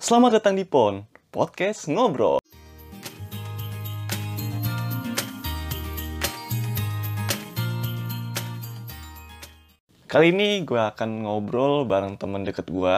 Selamat 0.00 0.40
datang 0.40 0.56
di 0.56 0.64
PON, 0.64 1.04
Podcast 1.28 1.84
Ngobrol. 1.84 2.40
Kali 10.08 10.32
ini 10.32 10.64
gue 10.64 10.80
akan 10.80 11.28
ngobrol 11.28 11.84
bareng 11.84 12.16
temen 12.16 12.48
deket 12.48 12.72
gue, 12.72 12.96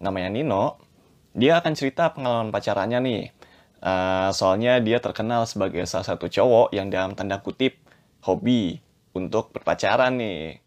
namanya 0.00 0.32
Nino. 0.32 0.80
Dia 1.36 1.60
akan 1.60 1.76
cerita 1.76 2.16
pengalaman 2.16 2.48
pacarannya 2.48 3.04
nih. 3.04 3.22
Eh, 3.84 4.28
soalnya 4.32 4.80
dia 4.80 5.04
terkenal 5.04 5.44
sebagai 5.44 5.84
salah 5.84 6.16
satu 6.16 6.32
cowok 6.32 6.72
yang 6.72 6.88
dalam 6.88 7.12
tanda 7.12 7.44
kutip 7.44 7.76
hobi 8.24 8.80
untuk 9.12 9.52
berpacaran 9.52 10.16
nih. 10.16 10.64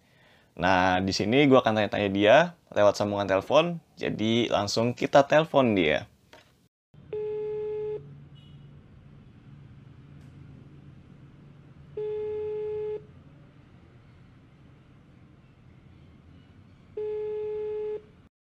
Nah, 0.55 1.03
di 1.03 1.11
sini 1.11 1.51
gue 1.51 1.59
akan 1.59 1.75
tanya-tanya 1.75 2.09
dia 2.15 2.35
lewat 2.71 2.95
sambungan 2.95 3.27
telepon, 3.27 3.75
jadi 3.99 4.47
langsung 4.47 4.95
kita 4.95 5.27
telepon 5.27 5.75
dia. 5.75 6.07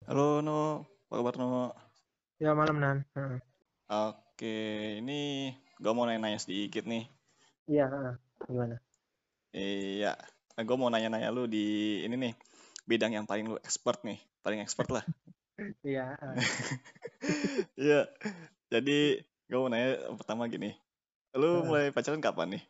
Halo 0.07 0.39
No, 0.47 0.87
apa 1.11 1.15
kabar 1.19 1.35
No? 1.43 1.75
Ya 2.39 2.55
malam 2.55 2.79
Nan. 2.79 3.03
Heeh. 3.19 3.43
Oke, 3.91 4.59
ini 5.03 5.51
gue 5.83 5.91
mau 5.91 6.07
nanya-nanya 6.07 6.39
sedikit 6.39 6.87
nih. 6.87 7.11
Iya, 7.67 7.91
heeh. 7.91 8.15
gimana? 8.47 8.79
Iya, 9.51 10.15
gue 10.65 10.77
mau 10.81 10.89
nanya-nanya 10.89 11.29
lu 11.37 11.45
di 11.45 11.65
ini 12.07 12.17
nih, 12.17 12.35
bidang 12.89 13.13
yang 13.17 13.27
paling 13.29 13.47
lu 13.53 13.57
expert 13.61 14.01
nih, 14.09 14.19
paling 14.45 14.61
expert 14.65 14.89
lah. 14.97 15.05
Iya, 15.85 16.17
heeh. 16.21 16.37
Iya, 17.81 18.01
jadi 18.73 18.99
gue 19.49 19.59
mau 19.61 19.71
nanya 19.73 20.13
pertama 20.19 20.49
gini, 20.51 20.75
lu 21.37 21.51
Heeh. 21.53 21.67
mulai 21.69 21.93
pacaran 21.95 22.23
kapan 22.25 22.59
nih? 22.59 22.65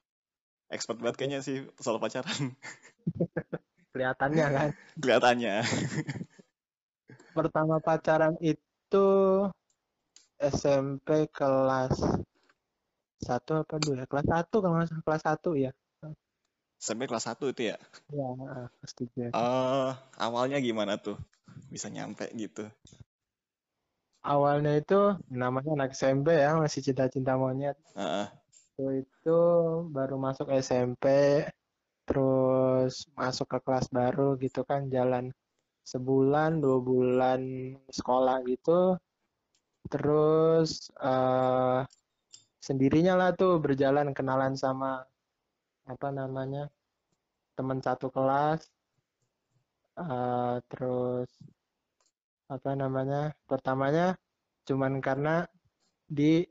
Expert 0.73 0.99
banget 1.03 1.17
kayaknya 1.21 1.41
sih 1.47 1.59
soal 1.85 1.99
pacaran, 2.03 2.55
Kelihatannya 3.93 4.47
kan. 4.57 4.71
kelihatannya. 5.03 5.55
Pertama 7.37 7.77
pacaran 7.79 8.35
itu 8.41 9.07
SMP 10.41 11.09
kelas 11.37 11.95
satu 13.27 13.53
apa 13.61 13.75
dua 13.85 13.95
ya? 14.01 14.07
Kelas 14.11 14.27
satu 14.33 14.57
kalau 14.63 14.75
nggak 14.77 14.89
salah 14.91 15.05
kelas 15.07 15.23
satu 15.29 15.51
ya. 15.65 15.71
Sampai 16.77 17.09
kelas 17.09 17.25
1 17.25 17.49
itu 17.49 17.73
ya? 17.73 17.77
Iya, 18.13 18.29
kelas 18.77 18.93
tiga. 18.97 19.25
Eh, 19.33 19.91
awalnya 20.21 20.59
gimana 20.61 21.01
tuh? 21.01 21.17
Bisa 21.73 21.89
nyampe 21.89 22.29
gitu. 22.37 22.69
Awalnya 24.27 24.83
itu 24.83 25.17
namanya 25.31 25.71
anak 25.79 25.91
SMP 25.95 26.35
ya, 26.37 26.59
masih 26.59 26.83
cinta-cinta 26.83 27.39
monyet. 27.39 27.79
Heeh. 27.97 28.27
Itu, 28.77 28.85
itu 29.07 29.39
baru 29.89 30.21
masuk 30.21 30.53
SMP, 30.53 31.05
terus 32.05 33.09
masuk 33.17 33.47
ke 33.57 33.59
kelas 33.65 33.87
baru 33.89 34.37
gitu 34.37 34.67
kan, 34.69 34.91
jalan 34.93 35.33
sebulan, 35.87 36.61
dua 36.61 36.79
bulan 36.83 37.41
sekolah 37.89 38.43
gitu. 38.45 38.99
Terus 39.87 40.91
eh 40.99 41.81
sendirinya 42.59 43.15
lah 43.15 43.31
tuh 43.39 43.63
berjalan 43.63 44.11
kenalan 44.11 44.59
sama 44.59 45.07
apa 45.93 46.09
namanya 46.19 46.63
teman 47.57 47.79
satu 47.87 48.07
kelas. 48.15 48.61
Eh, 49.97 50.57
terus 50.69 51.31
apa 52.47 52.71
namanya 52.79 53.35
pertamanya 53.51 54.15
cuman 54.69 55.03
karena 55.03 55.43
di 56.07 56.47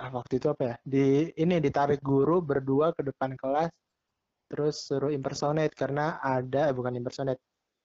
ah, 0.00 0.10
waktu 0.16 0.32
itu 0.40 0.46
apa 0.48 0.62
ya 0.70 0.76
di 0.92 1.28
ini 1.42 1.54
ditarik 1.60 2.00
guru 2.00 2.40
berdua 2.40 2.96
ke 2.96 3.02
depan 3.08 3.36
kelas 3.36 3.70
terus 4.50 4.74
suruh 4.88 5.12
impersonate 5.12 5.74
karena 5.76 6.18
ada 6.22 6.70
eh, 6.70 6.74
bukan 6.78 6.94
impersonate 7.00 7.40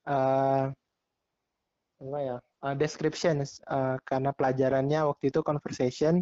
eh 0.08 0.66
apa 1.96 2.18
ya 2.28 2.36
eh, 2.64 2.74
description 2.82 3.36
eh, 3.44 3.96
karena 4.08 4.30
pelajarannya 4.38 5.00
waktu 5.10 5.24
itu 5.32 5.40
conversation 5.44 6.14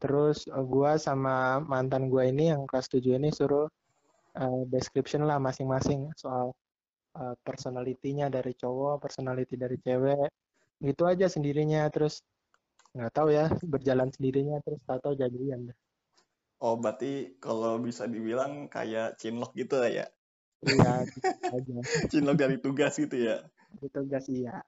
terus 0.00 0.48
eh, 0.48 0.64
gua 0.64 0.96
sama 0.96 1.60
mantan 1.64 2.08
gua 2.12 2.28
ini 2.28 2.52
yang 2.52 2.64
kelas 2.68 2.88
7 2.92 3.18
ini 3.18 3.28
suruh 3.32 3.66
eh, 4.38 4.62
description 4.68 5.24
lah 5.28 5.38
masing-masing 5.42 6.12
soal 6.16 6.52
eh, 7.18 7.34
personality-nya 7.44 8.28
dari 8.32 8.52
cowok 8.56 9.02
personality 9.04 9.54
dari 9.58 9.76
cewek 9.80 10.28
gitu 10.82 11.02
aja 11.06 11.26
sendirinya 11.30 11.86
terus 11.92 12.22
nggak 12.92 13.12
tahu 13.16 13.28
ya 13.32 13.48
berjalan 13.64 14.12
sendirinya 14.12 14.60
terus 14.60 14.80
tahu-tahu 14.84 15.16
jadian. 15.16 15.72
Oh, 16.62 16.78
berarti 16.78 17.40
kalau 17.42 17.80
bisa 17.82 18.06
dibilang 18.06 18.70
kayak 18.70 19.18
cinlok 19.18 19.50
gitu 19.58 19.82
lah 19.82 19.90
ya? 19.90 20.06
iya 20.62 21.02
gitu 21.10 21.26
aja 21.50 21.76
Cinlok 22.12 22.36
dari 22.38 22.56
tugas 22.62 22.94
gitu 22.94 23.16
ya? 23.18 23.42
itu 23.82 24.00
gas 24.06 24.26
iya 24.30 24.62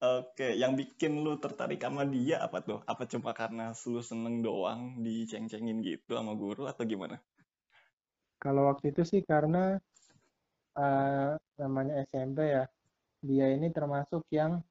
Oke, 0.00 0.56
yang 0.56 0.72
bikin 0.80 1.12
lu 1.24 1.36
tertarik 1.36 1.80
sama 1.84 2.02
dia 2.08 2.40
apa 2.40 2.58
tuh? 2.64 2.80
Apa 2.88 3.04
cuma 3.04 3.30
karena 3.36 3.76
lu 3.92 4.00
seneng 4.00 4.40
doang 4.40 4.96
diceng-cengin 5.04 5.84
gitu 5.84 6.16
sama 6.16 6.32
guru 6.32 6.64
atau 6.64 6.84
gimana? 6.88 7.20
kalau 8.40 8.72
waktu 8.72 8.86
itu 8.92 9.02
sih 9.04 9.20
karena 9.22 9.76
eh, 10.80 11.32
namanya 11.60 11.94
SMP 12.08 12.38
ya 12.56 12.64
dia 13.20 13.46
ini 13.52 13.68
termasuk 13.68 14.24
yang 14.32 14.64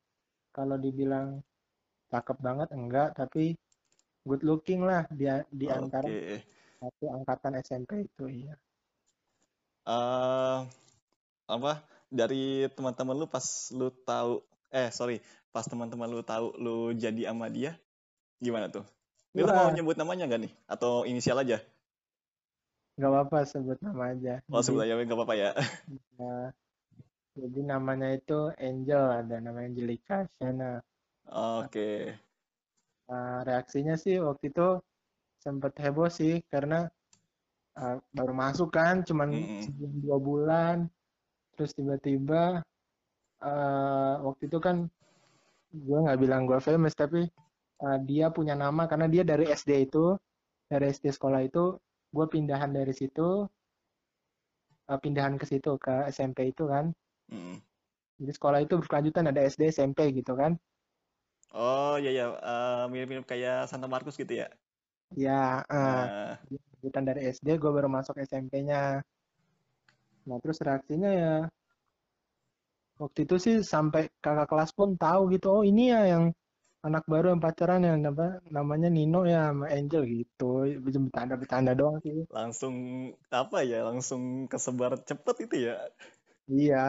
kalau 0.50 0.76
dibilang 0.82 1.46
cakep 2.10 2.38
banget 2.42 2.70
enggak 2.74 3.14
tapi 3.14 3.54
good 4.26 4.42
looking 4.42 4.82
lah 4.82 5.06
dia 5.14 5.46
di 5.54 5.70
antara 5.70 6.10
Oke. 6.10 6.42
satu 6.82 7.06
angkatan 7.14 7.54
SMP 7.62 8.10
itu 8.10 8.26
iya 8.26 8.56
eh 9.90 10.60
apa? 11.50 11.82
Dari 12.10 12.66
teman-teman 12.74 13.18
lu 13.18 13.26
pas 13.30 13.46
lu 13.74 13.90
tahu 14.06 14.42
eh 14.74 14.90
sorry, 14.94 15.16
pas 15.54 15.66
teman-teman 15.66 16.10
lu 16.14 16.22
tahu 16.26 16.46
lu 16.64 16.94
jadi 17.04 17.22
sama 17.34 17.48
dia, 17.50 17.72
gimana 18.46 18.68
tuh? 18.76 18.86
Ini 19.36 19.42
lu 19.48 19.54
mau 19.58 19.70
nyebut 19.72 19.96
namanya 20.02 20.24
gak 20.32 20.42
nih? 20.46 20.54
Atau 20.70 21.06
inisial 21.10 21.40
aja? 21.44 21.58
nggak 22.96 23.12
apa-apa 23.12 23.38
sebut 23.52 23.78
nama 23.86 24.04
aja 24.14 24.34
Oh, 24.50 24.62
jadi 24.62 24.66
sebut 24.66 24.82
aja 24.86 24.94
nggak 24.98 25.18
apa-apa 25.18 25.36
ya. 25.38 25.50
eh, 26.20 26.48
jadi 27.40 27.60
namanya 27.72 28.08
itu 28.20 28.40
Angel 28.68 29.04
ada 29.20 29.36
namanya 29.46 29.68
Angelica 29.72 30.16
Shana 30.36 30.72
Oke. 31.32 31.86
Eh, 33.16 33.38
reaksinya 33.48 33.94
sih 34.04 34.16
waktu 34.28 34.46
itu 34.52 34.68
sempet 35.46 35.74
heboh 35.84 36.10
sih 36.20 36.34
karena 36.54 36.76
eh, 37.80 37.96
baru 38.18 38.34
masuk 38.44 38.70
kan 38.78 38.96
cuman 39.08 39.30
Mm-mm. 39.32 39.64
sebulan 39.64 39.96
dua 40.06 40.18
bulan 40.30 40.78
terus 41.54 41.72
tiba-tiba 41.80 42.42
eh, 43.48 44.14
waktu 44.26 44.44
itu 44.50 44.58
kan 44.66 44.76
gue 45.86 45.98
nggak 46.04 46.20
bilang 46.24 46.42
gue 46.50 46.60
famous 46.68 46.94
tapi 47.02 47.22
eh, 47.86 47.98
dia 48.10 48.28
punya 48.38 48.54
nama 48.64 48.84
karena 48.92 49.08
dia 49.14 49.24
dari 49.32 49.46
SD 49.60 49.72
itu 49.88 50.06
dari 50.72 50.86
SD 50.96 51.06
sekolah 51.18 51.42
itu 51.50 51.64
gue 52.16 52.26
pindahan 52.34 52.72
dari 52.78 52.94
situ 53.00 53.46
eh, 54.92 55.00
pindahan 55.04 55.36
ke 55.42 55.46
situ 55.52 55.72
ke 55.86 55.94
SMP 56.16 56.38
itu 56.52 56.64
kan 56.74 56.86
Mm. 57.32 57.62
jadi 58.22 58.32
sekolah 58.38 58.60
itu 58.66 58.74
berkelanjutan 58.82 59.26
ada 59.34 59.42
SD 59.52 59.62
SMP 59.76 60.00
gitu 60.18 60.34
kan 60.42 60.52
Oh 61.64 61.92
iya 62.02 62.10
ya, 62.20 62.24
eh, 62.50 62.84
mirip-mirip 62.92 63.26
kayak 63.32 63.56
Santa 63.70 63.88
Markus 63.94 64.16
gitu 64.22 64.34
ya. 64.42 64.46
ya 65.24 65.34
Nah, 65.86 66.10
lanjutan 66.80 67.04
dari 67.10 67.22
SD 67.36 67.48
gue 67.62 67.72
baru 67.76 67.90
masuk 67.92 68.16
SMP-nya 68.30 69.04
nah 70.28 70.38
terus 70.44 70.60
reaksinya 70.68 71.10
ya 71.22 71.34
waktu 73.02 73.20
itu 73.26 73.36
sih 73.46 73.56
sampai 73.74 74.02
kakak 74.24 74.48
kelas 74.52 74.72
pun 74.78 74.90
tahu 75.04 75.22
gitu 75.34 75.48
oh 75.56 75.64
ini 75.70 75.82
ya 75.94 76.00
yang 76.14 76.24
anak 76.88 77.04
baru 77.12 77.26
yang 77.34 77.42
pacaran 77.46 77.82
yang 77.90 78.00
apa 78.12 78.26
namanya 78.56 78.88
Nino 78.96 79.20
ya 79.34 79.40
sama 79.50 79.66
Angel 79.78 80.02
gitu 80.16 80.44
bercanda 80.86 81.36
bercanda 81.42 81.72
doang 81.80 81.98
sih 82.06 82.18
langsung 82.30 82.76
apa 83.34 83.58
ya? 83.66 83.80
Langsung 83.90 84.46
kesebar 84.52 84.92
cepet 85.08 85.36
itu 85.50 85.56
ya. 85.70 85.76
iya 86.50 86.80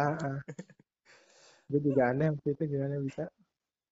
gue 1.71 1.81
juga 1.87 2.03
aneh 2.11 2.29
waktu 2.33 2.49
itu 2.55 2.62
gimana 2.73 2.95
bisa 3.07 3.23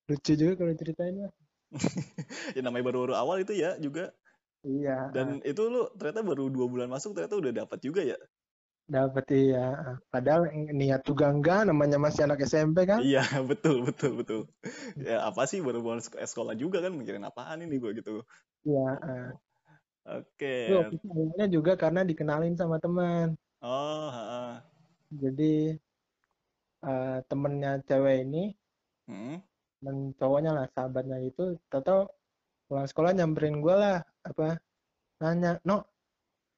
lucu 0.08 0.32
juga 0.40 0.52
kalau 0.60 0.74
ceritain 0.80 1.16
mah 1.22 1.32
Ya 2.56 2.60
namanya 2.64 2.84
baru-baru 2.88 3.14
awal 3.16 3.36
itu 3.44 3.52
ya 3.56 3.76
juga. 3.80 4.12
iya 4.68 4.96
Dan 5.14 5.40
itu 5.44 5.62
lu 5.72 5.88
ternyata 5.96 6.20
baru 6.24 6.44
dua 6.52 6.66
bulan 6.68 6.88
masuk 6.92 7.16
ternyata 7.16 7.36
udah 7.40 7.52
dapat 7.64 7.78
juga 7.80 8.00
ya. 8.04 8.16
Dapet 8.88 9.24
iya 9.36 9.64
ah. 9.88 9.96
padahal 10.08 10.48
niat 10.80 11.04
juga 11.04 11.28
enggak 11.28 11.68
namanya 11.68 12.00
masih 12.00 12.24
anak 12.24 12.40
SMP 12.48 12.88
kan 12.88 13.00
Iya 13.04 13.20
betul 13.50 13.84
betul 13.84 14.12
betul. 14.20 14.40
Ya 14.96 15.28
apa 15.28 15.44
sih 15.50 15.60
baru-baru 15.60 16.00
sek- 16.00 16.18
sekolah 16.24 16.54
juga 16.56 16.80
kan 16.84 16.92
mikirin 16.96 17.24
apaan 17.28 17.60
ini 17.64 17.76
gue 17.82 17.90
gitu. 18.00 18.24
iya 18.66 18.86
ah. 19.04 19.28
Oke. 20.08 20.72
Awalnya 21.12 21.46
juga 21.52 21.72
karena 21.76 22.00
dikenalin 22.10 22.56
sama 22.56 22.76
teman 22.80 23.36
Oh, 23.60 24.08
heeh. 24.14 24.52
jadi 25.10 25.52
eh, 26.88 27.18
temennya 27.28 27.70
cewek 27.88 28.16
ini 28.24 28.42
Hmm. 29.08 29.40
temen 29.78 29.96
cowoknya 30.18 30.50
lah 30.56 30.66
sahabatnya 30.74 31.18
itu 31.28 31.42
tahu 31.70 32.02
pulang 32.68 32.88
sekolah 32.90 33.12
nyamperin 33.16 33.56
gue 33.64 33.74
lah 33.84 33.96
apa 34.28 34.46
nanya 35.22 35.50
no 35.68 35.76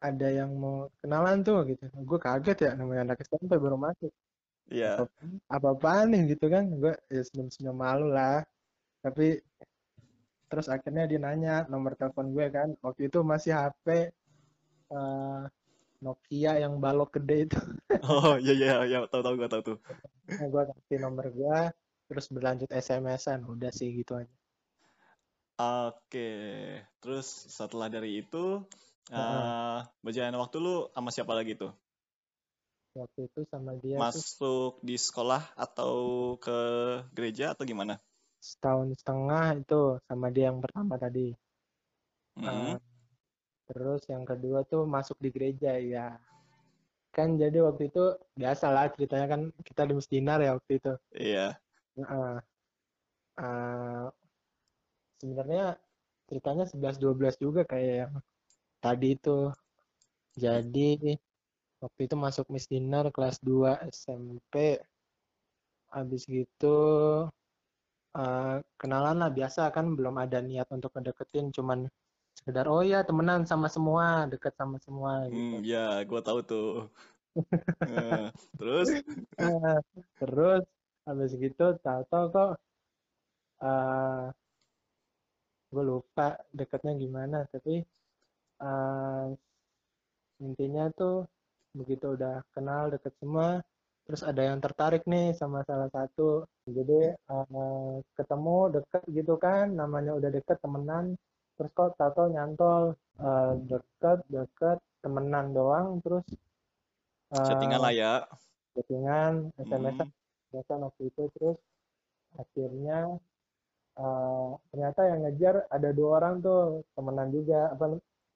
ada 0.00 0.29
yang 0.32 0.50
mau 0.56 0.88
kenalan 1.05 1.44
tuh 1.44 1.69
gitu. 1.69 1.85
Gue 2.08 2.19
kaget 2.19 2.58
ya 2.67 2.70
namanya 2.75 3.12
anak 3.12 3.19
SMP 3.25 3.61
baru 3.61 3.76
masuk. 3.76 4.12
Iya. 4.70 5.02
apa 5.50 5.69
apaan 5.75 6.14
nih 6.14 6.35
gitu 6.37 6.47
kan. 6.49 6.64
Gue 6.81 6.94
ya 7.12 7.23
senyum 7.23 7.49
senyum 7.52 7.76
malu 7.76 8.08
lah. 8.08 8.41
Tapi 9.05 9.38
terus 10.50 10.67
akhirnya 10.67 11.06
dia 11.06 11.20
nanya 11.23 11.55
nomor 11.69 11.94
telepon 12.00 12.32
gue 12.32 12.47
kan. 12.49 12.69
Waktu 12.81 13.12
itu 13.12 13.20
masih 13.20 13.52
HP 13.52 13.87
eh, 14.91 15.43
Nokia 16.00 16.52
yang 16.56 16.81
balok 16.81 17.20
gede 17.20 17.37
itu. 17.47 17.61
Oh 18.08 18.41
iya 18.41 18.52
iya 18.56 18.75
iya. 18.88 18.99
Tahu 19.05 19.20
tahu 19.20 19.35
gue 19.37 19.49
tahu 19.52 19.62
tuh. 19.75 19.79
Nah, 20.32 20.47
gue 20.49 20.62
kasih 20.73 20.99
nomor 21.05 21.26
gue 21.29 21.61
terus 22.11 22.26
berlanjut 22.32 22.70
SMS-an 22.73 23.44
udah 23.47 23.70
sih 23.70 23.93
gitu 23.93 24.17
aja. 24.19 24.35
Oke, 25.61 26.32
terus 27.05 27.29
setelah 27.52 27.93
dari 27.93 28.25
itu 28.25 28.64
Heeh. 29.08 29.43
eh 29.44 29.79
berjalan 30.05 30.37
waktu 30.37 30.56
lu 30.61 30.75
sama 30.93 31.08
siapa 31.14 31.32
lagi 31.32 31.56
tuh? 31.56 31.73
waktu 32.93 33.20
itu 33.31 33.41
sama 33.49 33.73
dia 33.81 33.97
tuh 33.97 34.02
Masuk 34.02 34.73
di 34.85 34.97
sekolah 34.99 35.43
atau 35.56 35.94
ke 36.43 36.58
gereja 37.17 37.55
atau 37.55 37.64
gimana? 37.64 37.97
setahun 38.41 38.97
setengah 39.00 39.47
itu 39.61 39.81
sama 40.08 40.26
dia 40.32 40.49
yang 40.49 40.61
pertama 40.64 40.97
tadi 40.97 41.37
Mm-mm. 42.41 42.73
Eh, 42.73 42.79
terus 43.69 44.00
yang 44.08 44.25
kedua 44.25 44.64
tuh 44.64 44.88
masuk 44.88 45.17
di 45.20 45.29
gereja 45.29 45.76
ya 45.76 46.17
kan 47.12 47.37
jadi 47.37 47.58
waktu 47.67 47.91
itu 47.91 48.17
biasa 48.38 48.70
lah 48.73 48.87
ceritanya 48.94 49.26
kan 49.29 49.41
kita 49.61 49.82
di 49.85 49.93
Musdinar 49.99 50.38
ya 50.41 50.56
waktu 50.56 50.73
itu 50.81 50.93
Iya. 51.14 51.47
Heeh. 52.00 52.35
Eh, 53.41 54.06
sebenarnya 55.20 55.76
ceritanya 56.31 56.64
11-12 56.64 57.35
juga 57.37 57.62
kayak 57.69 57.94
yang 58.08 58.14
tadi 58.85 59.17
itu. 59.17 59.31
Jadi 60.44 61.15
waktu 61.82 62.00
itu 62.06 62.17
masuk 62.17 62.47
Miss 62.53 62.69
Dinar 62.73 63.09
kelas 63.15 63.37
2 63.41 63.81
SMP 63.88 64.81
habis 65.91 66.23
gitu 66.29 66.79
eh, 68.15 68.56
kenalan 68.81 69.17
lah 69.23 69.31
biasa 69.38 69.75
kan 69.75 69.87
belum 69.99 70.17
ada 70.23 70.38
niat 70.38 70.69
untuk 70.71 70.94
ngedeketin 70.94 71.50
cuman 71.50 71.91
sekedar 72.38 72.67
oh 72.71 72.81
ya 72.81 73.03
temenan 73.03 73.43
sama 73.44 73.67
semua 73.67 74.25
deket 74.31 74.55
sama 74.55 74.79
semua 74.81 75.26
gitu. 75.29 75.61
Hmm, 75.61 75.67
ya, 75.67 76.00
gua 76.09 76.21
tahu 76.23 76.41
tuh. 76.47 76.69
Eh, 77.91 78.26
terus? 78.59 78.88
Eh, 79.41 79.79
terus 80.21 80.62
habis 81.06 81.33
gitu 81.35 81.65
tahu-tahu 81.81 82.25
kok 82.35 82.50
eh 83.61 84.25
gue 85.71 85.85
lupa 85.87 86.35
deketnya 86.50 86.93
gimana 86.99 87.47
tapi 87.53 87.87
eh 88.69 89.27
intinya 90.47 90.85
tuh 90.99 91.15
begitu 91.79 92.07
udah 92.17 92.43
kenal 92.55 92.91
deket 92.93 93.15
semua 93.21 93.49
terus 94.05 94.23
ada 94.27 94.43
yang 94.43 94.59
tertarik 94.59 95.03
nih 95.07 95.31
sama 95.39 95.62
salah 95.69 95.87
satu 95.95 96.43
jadi 96.67 97.15
eh, 97.15 97.93
ketemu 98.19 98.59
deket 98.75 99.03
gitu 99.19 99.35
kan 99.39 99.71
namanya 99.81 100.12
udah 100.19 100.31
deket 100.37 100.59
temenan 100.65 101.15
terus 101.55 101.71
kok 101.77 101.95
tahu 102.01 102.27
nyantol 102.35 102.83
eh, 103.23 103.53
deket 103.71 104.19
deket 104.27 104.79
temenan 105.03 105.47
doang 105.55 105.89
terus 106.03 106.27
eh, 107.37 107.45
chattingan 107.47 107.81
lah 107.85 107.93
ya. 107.95 108.12
chattingan 108.75 109.33
SMS 109.69 109.97
Hmm. 110.01 110.11
biasa 110.51 110.73
waktu 110.83 111.03
itu 111.11 111.23
terus 111.39 111.57
akhirnya 112.43 112.99
eh, 114.03 114.49
ternyata 114.71 115.01
yang 115.11 115.21
ngejar 115.25 115.55
ada 115.71 115.89
dua 115.99 116.11
orang 116.19 116.35
tuh 116.43 116.83
temenan 116.99 117.29
juga 117.31 117.71
apa 117.75 117.85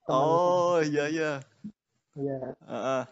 Oh 0.05 0.77
iya 0.85 1.09
iya. 1.09 1.31
ya 2.13 2.37
Heeh. 2.61 3.03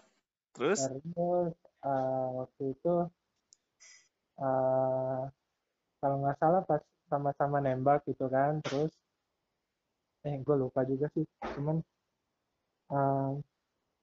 Terus? 0.53 0.79
Terus 0.85 1.53
eh, 1.81 2.25
waktu 2.37 2.63
itu 2.77 2.93
eh, 4.37 5.21
kalau 5.97 6.15
nggak 6.21 6.37
salah 6.37 6.61
pas 6.61 6.81
sama-sama 7.09 7.57
nembak 7.61 8.05
gitu 8.05 8.25
kan 8.29 8.61
terus 8.61 8.93
eh 10.23 10.37
gue 10.39 10.55
lupa 10.55 10.85
juga 10.85 11.09
sih 11.17 11.25
cuman 11.57 11.81
eh, 12.93 13.29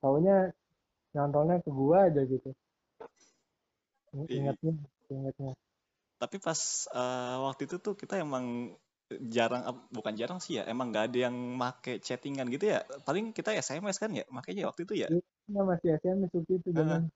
taunya 0.03 0.51
nyantolnya 1.15 1.59
ke 1.63 1.71
gua 1.71 2.07
aja 2.07 2.23
gitu. 2.23 2.51
I- 4.15 4.31
ingatnya 4.31 4.75
ingatnya. 5.11 5.53
Tapi 6.19 6.37
pas 6.43 6.61
eh, 6.91 7.37
waktu 7.47 7.63
itu 7.71 7.77
tuh 7.79 7.95
kita 7.95 8.19
emang 8.19 8.75
jarang 9.19 9.67
bukan 9.91 10.15
jarang 10.15 10.39
sih 10.39 10.59
ya, 10.61 10.62
emang 10.71 10.95
nggak 10.95 11.11
ada 11.11 11.19
yang 11.31 11.35
make 11.35 11.99
chattingan 11.99 12.47
gitu 12.51 12.71
ya. 12.71 12.87
Paling 13.03 13.35
kita 13.35 13.51
SMS 13.55 13.99
kan 13.99 14.15
ya, 14.15 14.23
makanya 14.31 14.71
waktu 14.71 14.87
itu 14.87 14.95
ya. 15.07 15.09
Iya 15.11 15.61
masih 15.67 15.99
SMS 15.99 16.31
waktu 16.31 16.53
itu 16.62 16.71
zaman 16.71 17.11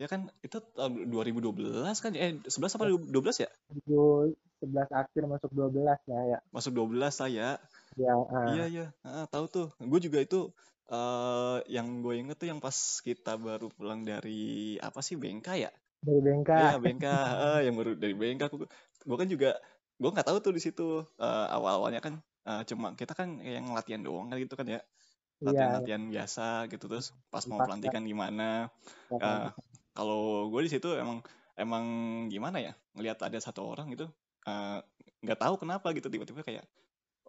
Ya 0.00 0.08
kan 0.08 0.32
itu 0.40 0.56
tahun 0.72 1.12
2012 1.12 2.00
kan 2.00 2.16
eh 2.16 2.32
11 2.48 2.72
apa 2.72 2.88
12 2.88 3.36
ya? 3.44 3.50
11 3.84 4.88
akhir 4.88 5.22
masuk 5.28 5.52
12 5.52 6.00
lah 6.08 6.22
ya. 6.24 6.38
Masuk 6.56 6.72
12 6.72 7.20
lah 7.20 7.28
ya. 7.28 7.50
Ya, 8.00 8.14
Iya 8.48 8.64
iya, 8.70 8.86
Heeh, 9.04 9.24
tahu 9.28 9.44
tuh. 9.52 9.68
Gue 9.76 10.00
juga 10.00 10.24
itu 10.24 10.48
eh 10.88 11.58
yang 11.68 12.00
gue 12.00 12.16
inget 12.16 12.40
tuh 12.40 12.48
yang 12.48 12.64
pas 12.64 12.74
kita 13.04 13.36
baru 13.36 13.68
pulang 13.68 14.08
dari 14.08 14.80
apa 14.80 15.04
sih 15.04 15.20
Bengka 15.20 15.60
ya? 15.60 15.68
dari 16.00 16.20
Bengka. 16.24 16.56
Iya 16.56 16.76
Bengka, 16.80 17.14
eh, 17.44 17.60
yang 17.68 17.74
baru 17.76 17.92
dari 17.92 18.14
Bengka. 18.16 18.48
Gue 19.04 19.16
kan 19.20 19.28
juga 19.28 19.60
gue 20.00 20.10
nggak 20.14 20.26
tahu 20.28 20.38
tuh 20.40 20.52
di 20.56 20.62
situ 20.62 21.04
eh, 21.20 21.46
awal-awalnya 21.56 22.00
kan 22.00 22.14
eh, 22.48 22.62
cuma 22.68 22.96
kita 22.96 23.12
kan 23.12 23.38
yang 23.44 23.70
latihan 23.76 24.00
doang 24.02 24.26
kan 24.32 24.36
gitu 24.40 24.54
kan 24.58 24.66
ya. 24.68 24.80
Iya, 25.40 25.48
Latihan-latihan 25.48 26.02
biasa 26.12 26.68
gitu 26.72 26.84
terus 26.90 27.06
pas 27.32 27.44
mau 27.48 27.60
pelantikan 27.64 28.02
gimana. 28.04 28.68
Eh, 29.20 29.48
kalau 29.96 30.48
gue 30.52 30.60
di 30.66 30.70
situ 30.72 30.88
emang 30.96 31.18
emang 31.60 31.84
gimana 32.32 32.58
ya 32.60 32.72
ngelihat 32.96 33.18
ada 33.28 33.38
satu 33.40 33.60
orang 33.68 33.92
gitu 33.92 34.08
nggak 35.20 35.38
tahu 35.40 35.54
kenapa 35.60 35.92
gitu 35.96 36.08
tiba-tiba 36.08 36.40
kayak 36.40 36.64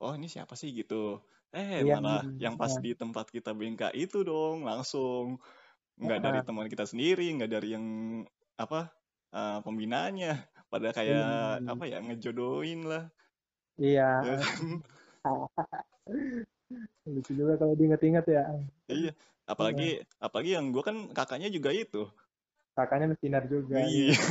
oh 0.01 0.13
ini 0.17 0.27
siapa 0.31 0.53
sih? 0.59 0.71
gitu. 0.73 1.21
Eh 1.51 1.83
Iya, 1.83 1.93
malah 1.99 2.23
iya, 2.23 2.49
yang 2.49 2.55
pas 2.55 2.71
iya. 2.71 2.81
di 2.83 2.91
tempat 2.95 3.27
kita 3.35 3.51
bengka 3.53 3.91
itu 3.95 4.23
dong 4.23 4.63
langsung. 4.63 5.37
Nggak 5.99 6.19
dari 6.25 6.39
Ah, 6.39 6.45
teman 6.47 6.67
kita 6.71 6.85
sendiri 6.87 7.27
nggak 7.37 7.51
dari 7.51 7.69
yang 7.75 7.85
apa 8.59 8.89
eh, 9.35 9.59
pembinanya 9.65 10.47
pada 10.71 10.87
iya, 10.89 10.95
kayak 10.95 11.67
apa 11.67 11.83
ya 11.83 11.97
ngejodohin 11.99 12.87
lah 12.87 13.03
iya. 13.75 14.23
ya 14.23 14.35
kan 14.39 14.69
Lucu 17.03 17.35
juga 17.35 17.59
kalau 17.59 17.75
diinget-inget 17.75 18.25
ya. 18.31 18.47
iya 18.87 19.11
apalagi 19.43 19.99
apalagi 20.23 20.55
yang 20.55 20.71
gue 20.71 20.79
kan 20.79 21.11
kakaknya 21.11 21.51
juga 21.51 21.75
itu 21.75 22.07
Kakaknya 22.71 23.11
Mestinar 23.11 23.43
juga. 23.51 23.83
iya 23.83 24.15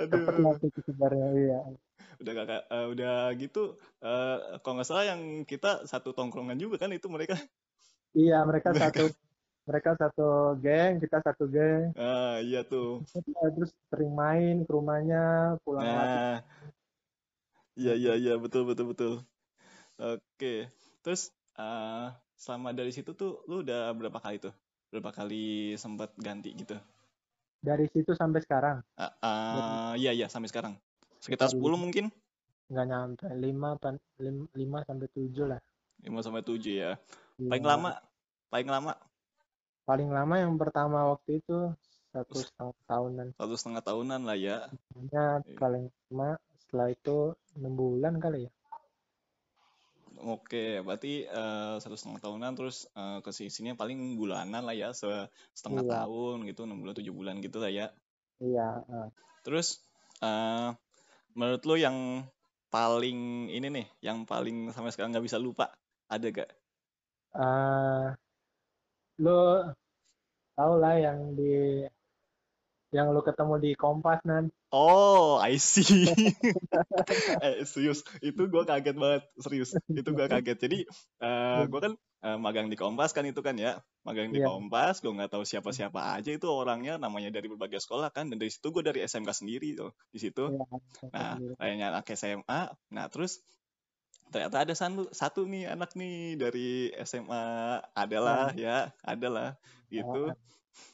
Cepet 0.00 0.32
aduh 0.32 0.56
sebenarnya, 0.86 1.26
iya. 1.34 1.60
udah 2.22 2.32
kakak 2.32 2.62
eh, 2.70 2.86
udah 2.94 3.16
gitu 3.36 3.76
eh 4.00 4.36
kalau 4.62 4.74
nggak 4.78 4.88
salah 4.88 5.04
yang 5.10 5.42
kita 5.44 5.84
satu 5.84 6.14
tongkrongan 6.14 6.56
juga 6.56 6.78
kan 6.80 6.94
itu 6.94 7.10
mereka 7.10 7.34
Iya, 8.10 8.42
mereka 8.42 8.74
mereka 8.74 8.90
satu 8.90 9.04
mereka 9.68 9.94
satu 9.96 10.56
geng, 10.58 10.98
kita 10.98 11.18
satu 11.22 11.44
geng. 11.46 11.92
ah 11.96 12.40
iya 12.42 12.64
tuh 12.66 13.00
Terus 13.56 13.72
sering 13.90 14.12
main 14.12 14.54
ke 14.66 14.70
rumahnya, 14.70 15.56
pulang 15.64 15.84
lagi. 15.84 16.16
nah 16.16 16.36
iya 17.78 17.92
iya 17.96 18.12
iya 18.18 18.34
betul 18.36 18.66
betul 18.68 18.86
betul 18.92 19.12
oke 19.96 20.54
terus 21.00 21.32
eh 21.56 22.08
selama 22.36 22.72
dari 22.72 22.92
situ 22.92 23.12
tuh 23.12 23.44
lu 23.48 23.60
udah 23.64 23.92
berapa 23.96 24.16
kali 24.20 24.40
tuh 24.40 24.52
berapa 24.90 25.10
kali 25.12 25.74
sempat 25.76 26.12
ganti 26.18 26.52
gitu 26.56 26.76
Dari 27.60 27.84
situ 27.92 28.16
sampai 28.16 28.40
sekarang. 28.40 28.80
Ah, 28.96 29.12
Dari, 29.12 29.12
ah, 29.20 29.92
iya 30.00 30.10
iya 30.16 30.26
sampai 30.32 30.48
sekarang 30.48 30.74
sekitar 31.20 31.52
dari 31.52 31.60
10 31.60 31.76
mungkin 31.76 32.08
nggak 32.72 32.86
nyampe 32.88 33.26
5 33.36 33.76
5 34.56 34.78
sampai 34.88 35.08
7 35.12 35.44
lah. 35.44 35.60
5 36.00 36.20
sampai 36.24 36.40
7 36.40 36.72
ya 36.72 36.92
paling 37.36 37.64
Iya. 37.64 37.70
lama 37.76 37.90
paling 38.48 38.68
lama 38.68 38.92
Paling 39.90 40.10
lama 40.16 40.36
yang 40.44 40.54
pertama 40.62 40.98
waktu 41.12 41.30
itu 41.42 41.58
satu 42.14 42.38
setengah 42.46 42.76
tahunan. 42.90 43.28
satu 43.38 43.54
setengah 43.58 43.82
tahunan 43.88 44.20
lah 44.28 44.38
ya 44.38 44.56
Hanya 44.94 45.26
paling 45.60 45.84
lama 46.14 46.30
setelah 46.62 46.88
itu 46.94 47.16
enam 47.58 47.72
bulan 47.80 48.14
kali 48.22 48.40
ya. 48.46 48.50
Oke, 50.34 50.64
berarti 50.86 51.12
eh, 51.40 51.74
satu 51.82 51.96
setengah 51.98 52.20
tahunan 52.24 52.52
terus 52.58 52.76
eh, 53.00 53.18
ke 53.24 53.30
sini 53.56 53.70
paling 53.80 53.98
bulanan 54.20 54.62
lah 54.68 54.74
ya, 54.82 54.88
se- 55.00 55.28
setengah 55.58 55.84
Iya, 55.84 55.94
tahun 55.94 56.36
gitu, 56.48 56.60
enam 56.68 56.78
bulan 56.82 56.94
tujuh 56.98 57.14
bulan 57.18 57.36
gitu 57.46 57.56
lah 57.62 57.70
ya. 57.78 57.86
iya. 58.40 58.84
ah. 58.90 59.10
Terus 59.44 59.68
eh, 60.24 60.68
menurut 61.38 61.62
lo 61.68 61.76
yang 61.86 61.98
paling 62.74 63.18
ini 63.56 63.68
nih, 63.76 63.86
yang 64.06 64.18
paling 64.30 64.56
sampai 64.74 64.90
sekarang 64.94 65.10
nggak 65.14 65.26
bisa 65.28 65.38
lupa, 65.40 65.66
ada 66.10 66.26
gak? 66.30 66.50
Ah, 67.34 68.16
lo 69.18 69.74
tau 70.60 70.76
lah 70.76 71.00
yang 71.00 71.32
di 71.32 71.88
Yang 72.90 73.06
lu 73.14 73.22
ketemu 73.22 73.54
di 73.62 73.70
Kompas, 73.78 74.18
Nan. 74.26 74.50
Oh, 74.74 75.38
I 75.38 75.62
see. 75.62 76.10
eh, 77.46 77.62
serius, 77.62 78.02
itu 78.18 78.50
gue 78.50 78.62
kaget 78.66 78.98
banget, 78.98 79.30
serius. 79.38 79.78
Itu 79.86 80.10
gue 80.10 80.26
kaget. 80.26 80.58
Jadi, 80.58 80.78
uh, 81.22 81.70
gue 81.70 81.80
kan 81.86 81.94
uh, 82.26 82.34
magang 82.42 82.66
di 82.66 82.74
Kompas 82.74 83.14
kan 83.14 83.22
itu 83.22 83.46
kan 83.46 83.54
ya, 83.54 83.78
magang 84.02 84.34
di 84.34 84.42
Iya. 84.42 84.50
Kompas, 84.50 85.06
gue 85.06 85.12
nggak 85.14 85.30
tahu 85.30 85.46
siapa-siapa 85.46 86.18
aja 86.18 86.34
itu 86.34 86.50
orangnya, 86.50 86.98
namanya 86.98 87.30
dari 87.30 87.46
berbagai 87.46 87.78
sekolah 87.78 88.10
kan, 88.10 88.26
dan 88.26 88.42
dari 88.42 88.50
situ 88.50 88.74
gue 88.74 88.82
dari 88.82 89.06
SMK 89.06 89.30
sendiri 89.38 89.78
tuh, 89.78 89.94
di 90.10 90.18
situ. 90.18 90.50
Iya, 90.50 91.14
Nah, 91.14 91.34
kayaknya 91.62 91.86
anak 91.94 92.10
SMA. 92.18 92.60
Nah, 92.90 93.06
terus 93.06 93.38
ternyata 94.30 94.56
ada 94.62 94.74
satu, 94.74 95.10
satu 95.10 95.40
nih 95.44 95.68
anak 95.74 95.92
nih 95.98 96.38
dari 96.38 96.94
SMA, 97.02 97.44
adalah 97.92 98.54
ya, 98.54 98.94
adalah 99.02 99.58
gitu. 99.90 100.30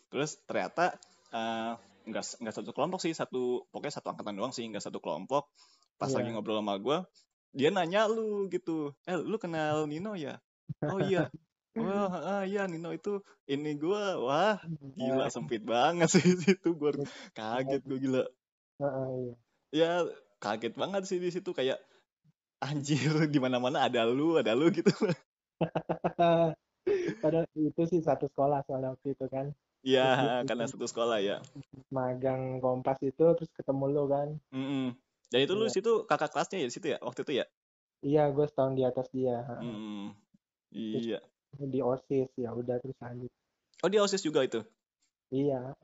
Terus 0.09 0.41
ternyata 0.49 0.97
eh, 1.31 1.73
nggak 2.09 2.25
nggak 2.43 2.55
satu 2.55 2.71
kelompok 2.73 3.01
sih, 3.05 3.13
satu 3.13 3.69
pokoknya 3.71 4.01
satu 4.01 4.09
angkatan 4.17 4.35
doang 4.35 4.53
sih, 4.57 4.65
nggak 4.67 4.85
satu 4.85 4.99
kelompok. 5.05 5.53
Pas 6.01 6.09
Iya. 6.13 6.17
lagi 6.21 6.29
ngobrol 6.33 6.61
sama 6.61 6.75
gue, 6.81 6.99
dia 7.57 7.69
nanya 7.73 8.05
lu 8.09 8.49
gitu, 8.53 8.93
eh 9.09 9.17
lu 9.17 9.37
kenal 9.41 9.89
Nino 9.89 10.13
ya? 10.17 10.41
Oh 10.85 11.01
iya. 11.01 11.29
Wah, 11.77 12.41
ah, 12.41 12.43
iya 12.49 12.65
Nino 12.65 12.89
itu 12.89 13.21
ini 13.45 13.77
gue, 13.77 14.03
wah 14.17 14.57
gila 14.97 15.29
sempit 15.29 15.61
banget 15.61 16.09
sih 16.09 16.25
itu 16.25 16.73
gue 16.73 17.05
kaget 17.37 17.85
gue 17.85 17.99
gila. 18.01 18.25
Iya. 18.81 19.33
Ya 19.77 19.91
kaget 20.41 20.73
banget 20.73 21.05
sih 21.05 21.21
di 21.21 21.29
situ 21.29 21.53
kayak 21.53 21.77
anjir 22.63 23.01
di 23.35 23.39
mana-mana 23.39 23.87
ada 23.87 24.05
lu, 24.09 24.41
ada 24.41 24.53
lu 24.57 24.73
gitu. 24.73 24.91
Padahal 27.23 27.47
itu 27.57 27.83
sih 27.89 28.01
satu 28.01 28.31
sekolah 28.31 28.63
soalnya 28.65 28.95
waktu 28.95 29.17
itu 29.17 29.27
kan. 29.27 29.51
Iya, 29.87 30.43
karena 30.47 30.67
satu 30.67 30.87
sekolah 30.87 31.19
ya. 31.23 31.39
Magang 31.95 32.59
Kompas 32.59 32.99
itu 33.03 33.23
terus 33.39 33.51
ketemu 33.55 33.85
lu 33.91 34.05
kan. 34.11 34.29
Mm-mm. 34.51 34.95
Dan 35.31 35.39
itu 35.43 35.55
lu 35.55 35.67
Iya. 35.67 35.75
situ 35.75 35.93
kakak 36.07 36.31
kelasnya 36.35 36.63
ya 36.63 36.67
di 36.71 36.75
situ 36.75 36.87
ya 36.91 36.99
waktu 37.03 37.23
itu 37.27 37.33
ya? 37.43 37.47
Iya, 38.03 38.23
gue 38.31 38.47
setahun 38.47 38.75
di 38.79 38.83
atas 38.87 39.07
dia. 39.11 39.43
Heeh. 39.43 39.63
Mm, 39.67 40.07
iya. 40.75 41.19
Di 41.57 41.81
OSIS 41.81 42.31
ya 42.37 42.51
udah 42.53 42.77
terus 42.79 42.99
lanjut. 43.01 43.33
Oh 43.83 43.89
dia 43.91 44.01
osis 44.05 44.23
juga 44.23 44.45
itu. 44.47 44.61
Iya, 45.35 45.75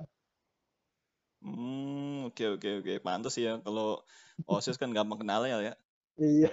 Hmm, 1.43 2.31
oke 2.31 2.45
oke 2.55 2.69
oke. 2.81 2.93
Pantas 3.02 3.35
ya 3.35 3.59
kalau 3.67 4.07
osis 4.47 4.79
kan 4.79 4.95
gampang 4.95 5.19
kenal 5.26 5.43
ya 5.43 5.59
ya. 5.59 5.75
Iya. 6.19 6.50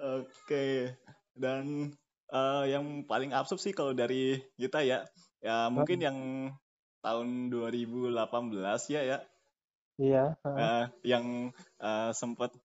Oke. 0.00 0.96
Dan 1.36 1.92
eh, 2.32 2.64
yang 2.72 3.04
paling 3.04 3.30
absurd 3.36 3.60
sih 3.60 3.72
kalau 3.76 3.92
dari 3.92 4.40
kita 4.56 4.80
ya, 4.84 5.04
ya 5.40 5.68
mungkin 5.72 5.98
yang 6.00 6.18
tahun 7.00 7.48
2018 7.48 8.88
ya 8.92 9.00
ya, 9.04 9.18
Iya, 10.00 10.24
heeh. 10.44 10.56
Eh, 10.56 10.84
yang 11.12 11.52
eh, 11.80 12.10
sempat 12.16 12.56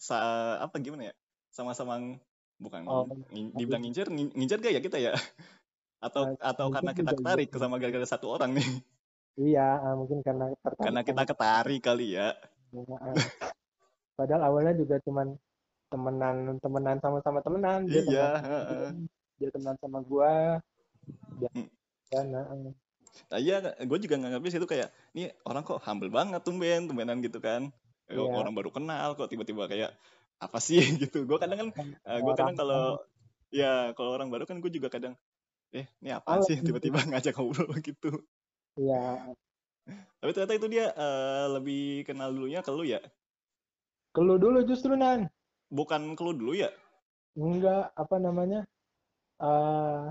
sa 0.00 0.16
apa 0.64 0.80
gimana 0.80 1.12
ya, 1.12 1.14
sama-sama 1.52 2.00
bukan 2.56 2.82
Oh, 2.88 3.04
ngin- 3.32 3.52
dibilang 3.54 3.82
ngincer, 3.84 4.08
ngin- 4.08 4.32
ngincer 4.32 4.58
gak 4.64 4.74
ya 4.76 4.80
kita 4.80 4.98
ya? 4.98 5.12
Atau 6.06 6.30
Eh, 6.30 6.38
atau 6.38 6.66
karena 6.70 6.92
kita 6.94 7.10
ketarik 7.12 7.48
iya. 7.50 7.58
sama 7.58 7.76
gara-gara 7.82 8.06
satu 8.06 8.26
orang 8.30 8.54
nih? 8.54 8.68
Iya, 9.38 9.66
eh, 9.82 9.94
mungkin 9.98 10.18
karena 10.22 10.46
tertarik 10.62 10.80
Karena 10.84 11.00
kita 11.02 11.22
ketarik 11.26 11.80
kali 11.82 12.06
ya. 12.16 12.28
Heeh. 12.72 13.14
Padahal 14.18 14.42
awalnya 14.50 14.74
juga 14.74 14.98
cuman 15.06 15.38
temenan 15.88 16.58
temenan 16.58 16.98
sama-sama 16.98 17.38
temenan 17.40 17.86
dia 17.86 18.02
Iya, 18.02 18.26
temenan 18.34 18.94
dia 19.38 19.48
temenan 19.54 19.76
sama 19.78 19.98
gua 20.02 20.58
dia 21.38 21.50
kan 22.10 22.26
heeh. 22.34 22.74
Nah 23.30 23.38
iya, 23.38 23.56
gue 23.62 23.98
juga 24.02 24.14
nggak 24.18 24.42
sih 24.50 24.58
itu 24.60 24.68
kayak, 24.68 24.88
nih 25.14 25.30
orang 25.48 25.62
kok 25.62 25.80
humble 25.86 26.10
banget 26.10 26.40
tumben, 26.42 26.88
tumbenan 26.88 27.22
gitu 27.22 27.38
kan. 27.38 27.70
Eh, 28.08 28.16
Iya. 28.16 28.32
Orang 28.40 28.54
baru 28.58 28.70
kenal 28.72 29.14
kok 29.14 29.28
tiba-tiba 29.30 29.68
kayak 29.70 29.90
apa 30.40 30.58
sih 30.58 30.80
gitu. 31.02 31.28
Gue 31.28 31.38
kadang 31.38 31.58
kan, 31.62 31.68
gue 32.24 32.32
kadang 32.34 32.56
kalau 32.58 32.98
ya 33.54 33.92
kalau 33.96 34.10
orang 34.16 34.28
baru 34.32 34.44
kan 34.48 34.58
gue 34.60 34.70
juga 34.72 34.88
kadang, 34.90 35.14
eh 35.76 35.86
ini 36.02 36.10
apa 36.12 36.40
sih 36.44 36.56
gitu. 36.58 36.72
tiba-tiba 36.72 36.98
ngajak 37.12 37.36
ngobrol 37.36 37.70
gitu. 37.84 38.10
Iya, 38.78 39.34
Tapi 40.18 40.30
ternyata 40.34 40.54
itu 40.58 40.68
dia 40.68 40.86
eh, 40.92 41.46
lebih 41.56 42.04
kenal 42.08 42.32
dulunya 42.34 42.60
ke 42.64 42.70
lu 42.74 42.84
ya, 42.84 43.00
ke 44.14 44.20
lu 44.26 44.34
dulu 44.42 44.58
justru 44.68 44.92
Nan. 44.96 45.20
bukan 45.68 46.16
ke 46.16 46.22
lu 46.24 46.32
dulu 46.36 46.52
ya. 46.56 46.70
Enggak, 47.38 47.82
apa 48.02 48.16
namanya? 48.26 48.60
eh 49.38 50.04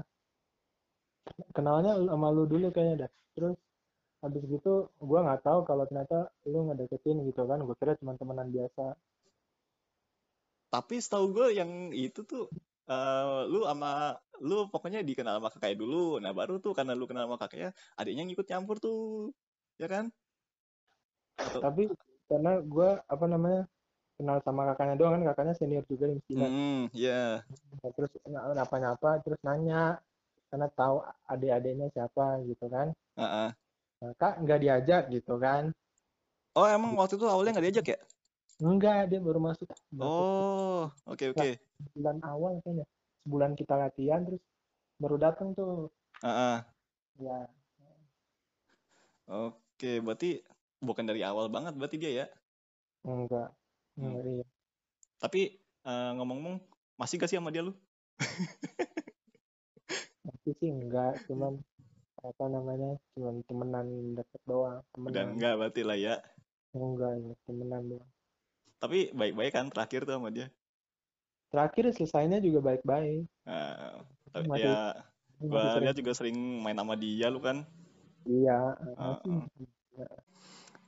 kenalnya 1.56 1.92
sama 2.10 2.28
lu 2.36 2.44
dulu 2.52 2.68
kayaknya 2.76 2.96
dah. 3.06 3.12
Terus 3.36 3.56
habis 4.24 4.44
gitu 4.54 4.90
gua 5.10 5.20
nggak 5.26 5.42
tahu 5.46 5.60
kalau 5.70 5.84
ternyata 5.90 6.18
lu 6.52 6.60
ngedeketin 6.68 7.18
gitu 7.28 7.42
kan. 7.50 7.60
Gua 7.68 7.76
kira 7.80 7.94
cuma 8.00 8.14
temenan 8.20 8.50
biasa. 8.56 8.84
Tapi 10.74 10.96
setahu 11.00 11.26
gue 11.36 11.48
yang 11.60 11.72
itu 11.96 12.20
tuh 12.28 12.44
eh, 12.92 13.42
lu 13.52 13.64
sama 13.68 14.16
lu 14.44 14.68
pokoknya 14.72 15.00
dikenal 15.04 15.40
sama 15.40 15.50
kakaknya 15.54 15.78
dulu. 15.84 16.20
Nah 16.24 16.32
baru 16.36 16.54
tuh 16.64 16.72
karena 16.78 16.94
lu 17.00 17.06
kenal 17.10 17.28
sama 17.28 17.38
kakaknya, 17.40 17.70
adiknya 18.00 18.24
ngikut 18.28 18.48
campur 18.48 18.76
tuh, 18.80 19.32
ya 19.82 19.88
kan? 19.88 20.06
Atau 21.40 21.60
Tapi 21.64 21.84
karena 22.28 22.52
gua 22.64 22.90
apa 23.08 23.26
namanya? 23.28 23.64
Kenal 24.18 24.38
sama 24.46 24.62
kakaknya 24.74 24.96
doang 25.00 25.14
kan 25.18 25.24
kakaknya 25.34 25.54
senior 25.58 25.86
juga 25.86 26.06
di 26.10 26.16
Mesina. 26.20 26.48
Hmm, 26.50 26.90
ya. 26.94 27.46
Nah, 27.82 27.92
terus 27.96 28.12
nyapa-nyapa 28.28 29.10
terus 29.24 29.40
nanya 29.48 30.02
karena 30.50 30.68
tahu 30.74 30.96
adik-adiknya 31.32 31.88
siapa 31.94 32.42
gitu 32.50 32.66
kan. 32.68 32.88
Heeh. 33.18 33.50
Nah, 34.02 34.14
Kak 34.20 34.34
nggak 34.44 34.60
diajak 34.64 35.04
gitu 35.14 35.34
kan. 35.42 35.74
Oh, 36.58 36.66
emang 36.66 36.98
waktu 36.98 37.16
itu 37.18 37.26
awalnya 37.30 37.52
nggak 37.58 37.66
diajak 37.70 37.86
ya? 37.94 38.00
Enggak, 38.58 39.14
dia 39.14 39.20
baru 39.22 39.38
masuk 39.38 39.70
Oh, 40.02 40.90
oke 41.06 41.26
oke. 41.34 41.50
bulan 41.94 42.18
awal 42.26 42.54
kayaknya. 42.66 42.86
Sebulan 43.22 43.52
kita 43.60 43.74
latihan 43.78 44.22
terus 44.26 44.42
baru 45.02 45.16
datang 45.22 45.54
tuh. 45.54 45.92
Heeh. 46.24 46.58
Ya, 47.18 47.50
Oke, 49.28 49.92
berarti 50.06 50.30
bukan 50.88 51.06
dari 51.10 51.22
awal 51.30 51.48
banget 51.56 51.74
berarti 51.78 51.98
dia 52.02 52.12
ya. 52.24 52.26
enggak. 53.04 53.50
Enggak, 53.98 54.24
iya. 54.30 54.46
Tapi 55.18 55.42
eh, 55.88 56.10
ngomong-ngomong, 56.18 56.56
masih 57.00 57.18
gak 57.18 57.30
sih 57.30 57.38
sama 57.42 57.50
dia 57.50 57.66
lu? 57.66 57.74
Tapi 60.28 60.50
sih 60.60 60.70
enggak, 60.70 61.24
cuman 61.28 61.54
apa 62.22 62.46
namanya? 62.52 63.00
Cuman 63.16 63.42
temenan 63.48 63.88
deket 64.18 64.42
doang, 64.46 64.84
Udah 65.08 65.24
temenan. 65.24 65.28
enggak 65.34 65.54
berarti 65.58 65.82
lah 65.88 65.98
ya. 65.98 66.16
Enggak, 66.76 67.12
ini 67.18 67.34
temenan 67.48 67.84
doang. 67.88 68.10
Tapi 68.78 69.10
baik-baik 69.16 69.52
kan 69.58 69.66
terakhir 69.74 70.06
tuh 70.06 70.22
sama 70.22 70.30
dia. 70.30 70.48
Terakhir 71.50 71.90
selesainya 71.96 72.38
juga 72.44 72.60
baik-baik. 72.62 73.26
Nah, 73.48 74.04
tapi 74.36 74.46
Masih- 74.52 74.68
ya 74.68 74.78
Masih 75.38 75.50
gua 75.50 75.82
lihat 75.82 75.96
juga 75.96 76.12
sering 76.18 76.38
main 76.66 76.78
sama 76.78 76.94
dia 76.98 77.30
lu 77.30 77.40
kan. 77.40 77.64
Iya, 78.28 78.76
Ah, 79.00 79.22
masih. 79.24 79.66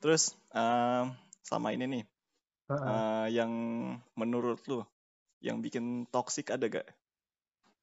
Terus 0.03 0.35
em, 0.51 1.05
sama 1.45 1.71
ini 1.71 1.85
nih, 1.87 2.03
Heeh. 2.69 2.85
eh, 2.85 3.25
yang 3.33 3.51
menurut 4.13 4.61
lu 4.69 4.85
yang 5.41 5.57
bikin 5.59 6.05
toksik 6.07 6.53
ada 6.53 6.69
gak? 6.69 6.85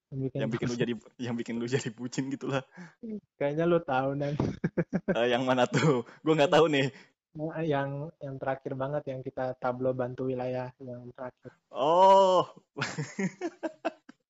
Bikin- 0.07 0.39
Yang 0.39 0.51
bikin 0.55 0.67
lu 0.71 0.77
jadi 0.79 0.93
yang 1.19 1.35
bikin 1.35 1.55
lu 1.59 1.67
jadi 1.67 1.91
bucin 1.91 2.31
gitulah. 2.31 2.63
Kayaknya 3.35 3.65
lu 3.67 3.83
tahu 3.83 4.15
nan. 4.15 4.39
Eh, 5.11 5.27
yang 5.35 5.43
mana 5.43 5.67
tuh? 5.67 6.07
Gua 6.23 6.35
nggak 6.39 6.55
tahu 6.55 6.71
nih. 6.71 6.89
yang 7.67 8.09
yang 8.17 8.41
terakhir 8.41 8.73
banget 8.73 9.13
yang 9.13 9.21
kita 9.21 9.53
tablo 9.61 9.93
bantu 9.93 10.31
wilayah 10.31 10.73
yang 10.79 11.11
terakhir. 11.13 11.53
Oh. 11.69 12.47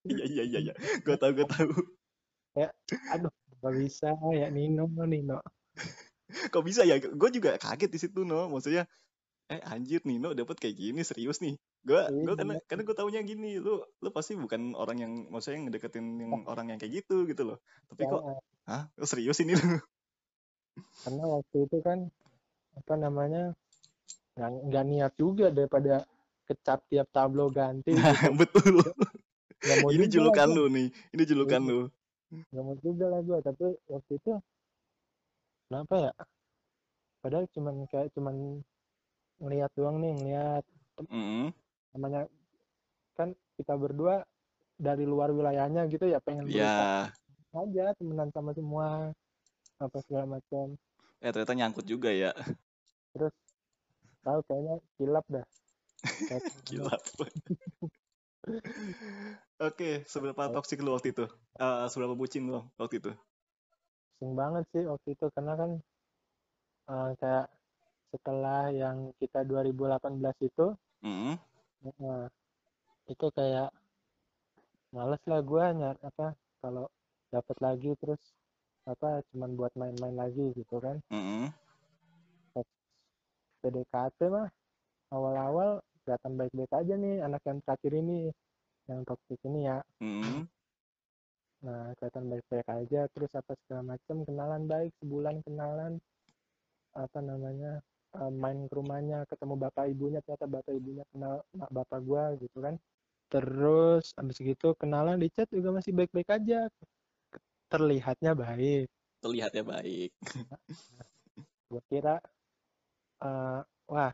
Iya 0.06 0.22
iya 0.22 0.42
iya 0.46 0.58
iya. 0.70 0.75
Gue 1.02 1.18
tahu 1.18 1.34
gue 1.34 1.46
tahu. 1.50 1.70
Aduh, 3.10 3.32
gak 3.58 3.75
bisa 3.75 4.14
ya 4.38 4.54
Nino 4.54 4.86
Nino. 5.02 5.42
Kok 6.54 6.62
bisa 6.62 6.86
ya? 6.86 7.02
Gue 7.02 7.30
juga 7.34 7.58
kaget 7.58 7.90
di 7.90 7.98
situ 7.98 8.22
no. 8.22 8.46
Maksudnya 8.46 8.86
eh 9.47 9.62
anjir 9.62 10.03
Nino 10.03 10.35
dapat 10.35 10.59
kayak 10.59 10.75
gini 10.75 11.00
serius 11.00 11.38
nih. 11.38 11.55
Gue 11.87 12.03
gue 12.03 12.26
Iya. 12.26 12.35
karena 12.35 12.55
karena 12.67 12.83
gue 12.83 12.97
taunya 12.99 13.21
gini, 13.23 13.62
lu 13.62 13.79
lu 14.03 14.09
pasti 14.11 14.35
bukan 14.35 14.75
orang 14.75 14.99
yang 14.99 15.12
maksudnya 15.31 15.62
yang 15.62 15.65
ngedeketin 15.71 16.07
yang 16.19 16.33
orang 16.45 16.67
yang 16.75 16.79
kayak 16.83 17.03
gitu 17.03 17.23
gitu 17.25 17.43
loh. 17.47 17.59
Tapi 17.87 18.03
kok 18.05 18.23
hah? 18.67 18.91
Lu 18.99 19.07
serius 19.07 19.38
ini 19.38 19.55
lu? 19.55 19.62
karena 21.07 21.25
waktu 21.25 21.57
itu 21.65 21.79
kan 21.81 22.11
apa 22.76 22.95
namanya 22.99 23.55
nggak 24.37 24.85
niat 24.85 25.12
juga 25.17 25.49
daripada 25.49 26.05
kecap 26.45 26.85
tiap 26.87 27.09
tablo 27.09 27.49
ganti 27.49 27.95
Betul. 28.41 28.83
nggak 29.57 29.76
mau 29.81 29.91
Ini 29.91 30.05
julukan 30.07 30.49
lu 30.50 30.69
nih. 30.69 30.88
Ini 31.15 31.23
julukan 31.25 31.62
Iya. 31.62 31.71
lu. 31.71 31.81
nggak 32.50 32.62
mau 32.67 32.76
juga 32.83 33.05
lah 33.07 33.21
gue 33.23 33.38
tapi 33.41 33.65
waktu 33.87 34.12
itu 34.19 34.31
kenapa 35.71 35.95
ya 36.11 36.12
padahal 37.23 37.47
cuman 37.55 37.87
kayak 37.87 38.11
cuman 38.12 38.61
ngeliat 39.40 39.71
doang 39.76 39.97
nih 40.00 40.12
ngeliat 40.16 40.64
Mm-mm. 40.97 41.52
namanya 41.93 42.28
kan 43.16 43.33
kita 43.57 43.75
berdua 43.76 44.25
dari 44.76 45.05
luar 45.09 45.33
wilayahnya 45.33 45.88
gitu 45.88 46.05
ya 46.09 46.21
pengen 46.21 46.45
berusaha 46.49 46.88
Ya, 47.57 47.57
aja 47.57 47.85
temenan 47.97 48.28
sama 48.33 48.52
semua 48.52 49.16
apa 49.81 49.99
segala 50.05 50.37
macam 50.37 50.76
Eh 51.25 51.33
ternyata 51.33 51.57
nyangkut 51.57 51.85
juga 51.88 52.12
ya. 52.12 52.33
terus 53.16 53.33
tahu 54.21 54.40
kayaknya 54.45 54.75
kilap 55.00 55.25
dah 55.33 55.47
Gila. 56.69 56.93
Oke, 59.57 60.05
seberapa 60.05 60.43
toksik 60.52 60.78
lu 60.85 60.93
waktu 60.93 61.11
itu? 61.16 61.25
Eh, 61.57 61.87
seberapa 61.88 62.14
bucin 62.14 62.45
lu 62.52 62.61
waktu 62.76 63.00
itu? 63.00 63.11
pusing 64.16 64.33
banget 64.40 64.64
sih 64.73 64.83
waktu 64.88 65.09
itu 65.14 65.26
karena 65.35 65.52
kan 65.61 65.71
eh, 66.93 67.11
kayak 67.21 67.47
setelah 68.14 68.70
yang 68.70 69.10
kita 69.18 69.42
2018 69.44 70.18
itu 70.46 70.66
Mm-mm. 71.02 71.34
eh, 71.86 72.26
itu 73.10 73.26
kayak 73.34 73.70
males 74.94 75.22
lah 75.26 75.40
gue 75.42 75.64
nyar 75.76 75.96
apa 76.00 76.32
kalau 76.62 76.86
dapat 77.30 77.56
lagi 77.60 77.92
terus 77.98 78.22
apa 78.86 79.20
cuman 79.34 79.58
buat 79.58 79.72
main-main 79.75 80.14
lagi 80.14 80.54
gitu 80.54 80.78
kan 80.78 81.02
Mm-mm. 81.10 81.50
PDKT 83.66 84.30
mah 84.30 84.46
awal-awal 85.10 85.82
kelihatan 86.06 86.38
baik-baik 86.38 86.70
aja 86.70 86.94
nih 86.94 87.18
anak 87.18 87.42
yang 87.42 87.58
terakhir 87.66 87.92
ini 87.98 88.30
yang 88.86 89.02
toksik 89.02 89.42
ini 89.42 89.66
ya 89.66 89.82
Mm-mm. 89.98 90.46
nah 91.66 91.90
kelihatan 91.98 92.30
baik-baik 92.30 92.68
aja 92.70 93.10
terus 93.10 93.32
apa 93.34 93.58
segala 93.66 93.98
macam 93.98 94.22
kenalan 94.22 94.62
baik 94.70 94.94
sebulan 95.02 95.42
kenalan 95.42 95.98
apa 96.94 97.18
namanya 97.20 97.82
eh, 98.16 98.32
main 98.32 98.58
ke 98.68 98.75
rumahnya 98.75 99.18
ketemu 99.28 99.54
bapak 99.68 99.85
ibunya 99.92 100.18
ternyata 100.25 100.46
bapak 100.49 100.73
ibunya 100.73 101.04
kenal 101.12 101.44
mak 101.52 101.70
bapak 101.70 102.00
gua 102.02 102.25
gitu 102.40 102.58
kan. 102.64 102.75
Terus 103.28 104.14
habis 104.16 104.38
gitu 104.38 104.73
kenalan 104.78 105.20
di 105.20 105.28
chat 105.35 105.49
juga 105.52 105.75
masih 105.76 105.92
baik-baik 105.92 106.30
aja. 106.32 106.70
Terlihatnya 107.68 108.32
baik. 108.32 108.88
Terlihatnya 109.20 109.64
baik. 109.66 110.11
gua 111.70 111.82
kira 111.90 112.16
eh, 113.23 113.61
wah 113.90 114.12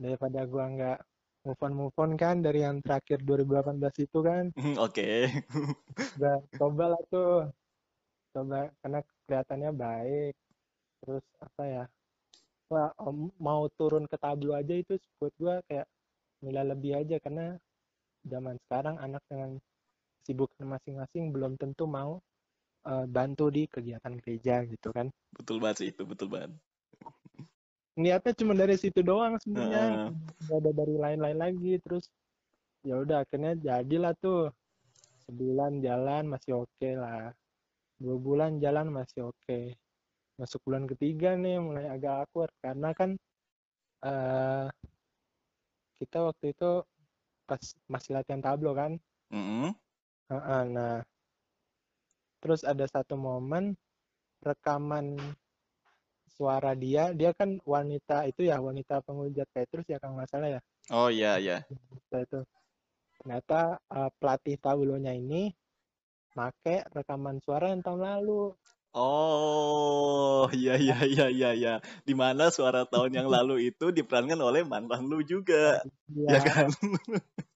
daripada 0.00 0.40
gua 0.48 0.64
nggak 0.70 0.98
move 1.44 1.62
on 1.64 1.72
move 1.72 1.96
on 2.00 2.12
kan 2.20 2.36
dari 2.44 2.64
yang 2.64 2.80
terakhir 2.84 3.20
2018 3.24 4.06
itu 4.06 4.18
kan. 4.24 4.44
Oke. 4.80 5.28
udah 6.16 6.36
coba 6.56 6.84
lah 6.96 7.02
tuh. 7.12 7.48
Coba 8.32 8.70
karena 8.80 9.00
kelihatannya 9.26 9.70
baik. 9.74 10.34
Terus 11.00 11.24
apa 11.40 11.62
ya 11.64 11.84
mau 13.42 13.66
turun 13.74 14.06
ke 14.06 14.14
tablo 14.14 14.54
aja 14.54 14.74
itu 14.78 14.94
buat 15.18 15.34
gua 15.42 15.58
kayak 15.66 15.86
nilai 16.40 16.64
lebih 16.70 16.92
aja 16.96 17.18
karena 17.18 17.58
zaman 18.24 18.56
sekarang 18.66 18.96
anak 19.02 19.22
dengan 19.26 19.58
kesibukan 20.22 20.64
masing-masing 20.64 21.34
belum 21.34 21.58
tentu 21.58 21.90
mau 21.90 22.22
eh, 22.86 23.06
bantu 23.10 23.50
di 23.50 23.66
kegiatan 23.66 24.14
gereja 24.22 24.62
gitu 24.64 24.94
kan. 24.94 25.10
Betul 25.34 25.58
banget 25.58 25.76
sih 25.84 25.88
itu, 25.90 26.02
betul 26.06 26.30
banget. 26.30 26.54
niatnya 28.00 28.32
cuma 28.32 28.56
dari 28.56 28.78
situ 28.78 29.02
doang 29.02 29.36
sebenarnya. 29.42 30.14
Nggak 30.46 30.58
ada 30.62 30.70
dari 30.72 30.94
lain-lain 30.96 31.38
lagi 31.38 31.72
terus 31.82 32.08
ya 32.86 32.96
udah 33.02 33.26
akhirnya 33.26 33.58
jadilah 33.58 34.14
tuh. 34.22 34.54
Sebulan 35.26 35.82
jalan 35.84 36.30
masih 36.30 36.64
oke 36.64 36.90
lah. 36.96 37.34
Dua 38.00 38.16
bulan 38.16 38.56
jalan 38.62 38.88
masih 38.88 39.28
oke 39.28 39.76
masuk 40.40 40.64
bulan 40.64 40.88
ketiga 40.88 41.36
nih 41.36 41.60
mulai 41.60 41.86
agak 41.92 42.24
awkward. 42.24 42.52
Karena 42.64 42.96
kan 42.96 43.10
eh 44.00 44.66
kita 46.00 46.18
waktu 46.24 46.56
itu 46.56 46.70
pas 47.44 47.60
masih 47.92 48.16
latihan 48.16 48.40
tablo 48.40 48.72
kan. 48.72 48.96
Mm-mm. 49.28 49.76
Heeh, 50.32 50.62
nah 50.72 51.04
terus 52.40 52.64
ada 52.64 52.88
satu 52.88 53.20
momen 53.20 53.76
rekaman 54.40 55.20
suara 56.32 56.72
dia 56.72 57.12
dia 57.12 57.36
kan 57.36 57.60
wanita 57.68 58.24
itu 58.24 58.48
ya 58.48 58.56
wanita 58.56 59.04
penghujat 59.04 59.44
Petrus 59.52 59.84
ya 59.84 60.00
kalau 60.00 60.16
nggak 60.16 60.30
salah 60.32 60.48
ya. 60.56 60.60
Oh 60.88 61.12
iya, 61.12 61.36
iya. 61.36 61.60
Nah, 62.08 62.24
itu. 62.24 62.40
Ternyata 63.20 63.76
eh, 63.76 64.10
pelatih 64.16 64.56
tablonya 64.56 65.12
ini 65.12 65.52
make 66.32 66.88
rekaman 66.96 67.36
suara 67.44 67.68
yang 67.68 67.84
tahun 67.84 68.00
lalu 68.00 68.56
Oh, 68.90 70.50
iya, 70.58 70.74
iya, 70.74 70.96
iya, 71.06 71.26
iya, 71.30 71.48
iya. 71.54 71.72
Di 72.02 72.14
mana 72.14 72.50
suara 72.50 72.82
tahun 72.82 73.14
yang 73.14 73.28
lalu 73.30 73.54
itu 73.70 73.94
diperankan 73.94 74.40
oleh 74.42 74.66
mantan 74.66 75.06
lu 75.06 75.22
juga, 75.22 75.86
ya 76.10 76.34
ya 76.34 76.40
kan? 76.42 76.68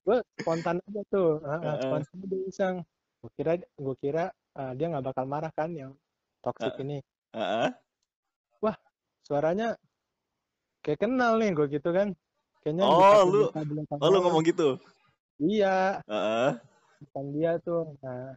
gue 0.04 0.18
spontan 0.44 0.76
aja 0.84 1.02
tuh 1.08 1.40
Heeh. 1.40 1.80
spontan 1.80 2.16
aja 2.28 2.36
iseng 2.44 2.76
gue 3.24 3.30
kira 3.40 3.52
gue 3.56 3.96
kira 4.04 4.24
eh, 4.52 4.72
dia 4.76 4.86
nggak 4.92 5.04
bakal 5.10 5.24
marah 5.24 5.48
kan 5.48 5.72
yang 5.72 5.96
toxic 6.44 6.76
ini 6.84 7.00
Heeh. 7.32 7.72
suaranya 9.24 9.80
kayak 10.84 11.00
kenal 11.00 11.40
nih 11.40 11.56
gue 11.56 11.66
gitu 11.72 11.88
kan 11.96 12.12
kayaknya 12.60 12.84
Oh, 12.84 13.00
dipakai 13.00 13.32
lu- 13.32 13.52
Oh, 14.04 14.08
lu 14.12 14.18
ngomong 14.20 14.44
gitu? 14.44 14.76
iya 15.40 16.04
Heeh. 16.04 16.60
bukan 17.08 17.24
dia 17.32 17.56
tuh 17.64 17.96
nah 18.04 18.36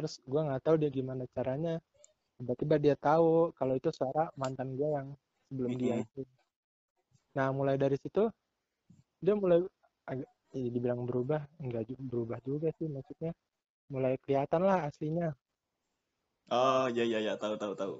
terus 0.00 0.16
gue 0.24 0.40
nggak 0.40 0.62
tahu 0.64 0.80
dia 0.80 0.88
gimana 0.88 1.28
caranya 1.36 1.76
tiba-tiba 2.42 2.76
dia 2.84 2.96
tahu 2.98 3.54
kalau 3.58 3.74
itu 3.78 3.88
suara 3.94 4.26
mantan 4.40 4.74
gue 4.78 4.88
yang 4.98 5.08
sebelum 5.46 5.72
dia 5.78 5.94
itu. 6.02 6.26
Nah 7.36 7.48
mulai 7.54 7.76
dari 7.80 7.96
situ 8.02 8.28
dia 9.24 9.34
mulai 9.38 9.58
agak 10.10 10.28
ya 10.52 10.68
dibilang 10.74 11.06
berubah 11.08 11.40
enggak 11.62 11.82
ju- 11.88 12.02
berubah 12.10 12.38
juga 12.44 12.68
sih 12.78 12.88
maksudnya. 12.90 13.32
Mulai 13.92 14.14
kelihatan 14.24 14.62
lah 14.68 14.78
aslinya. 14.88 15.28
Oh, 16.50 16.86
iya, 16.92 17.02
iya, 17.08 17.18
iya. 17.24 17.32
Tahu, 17.40 17.54
tahu, 17.62 17.72
tahu. 17.80 17.94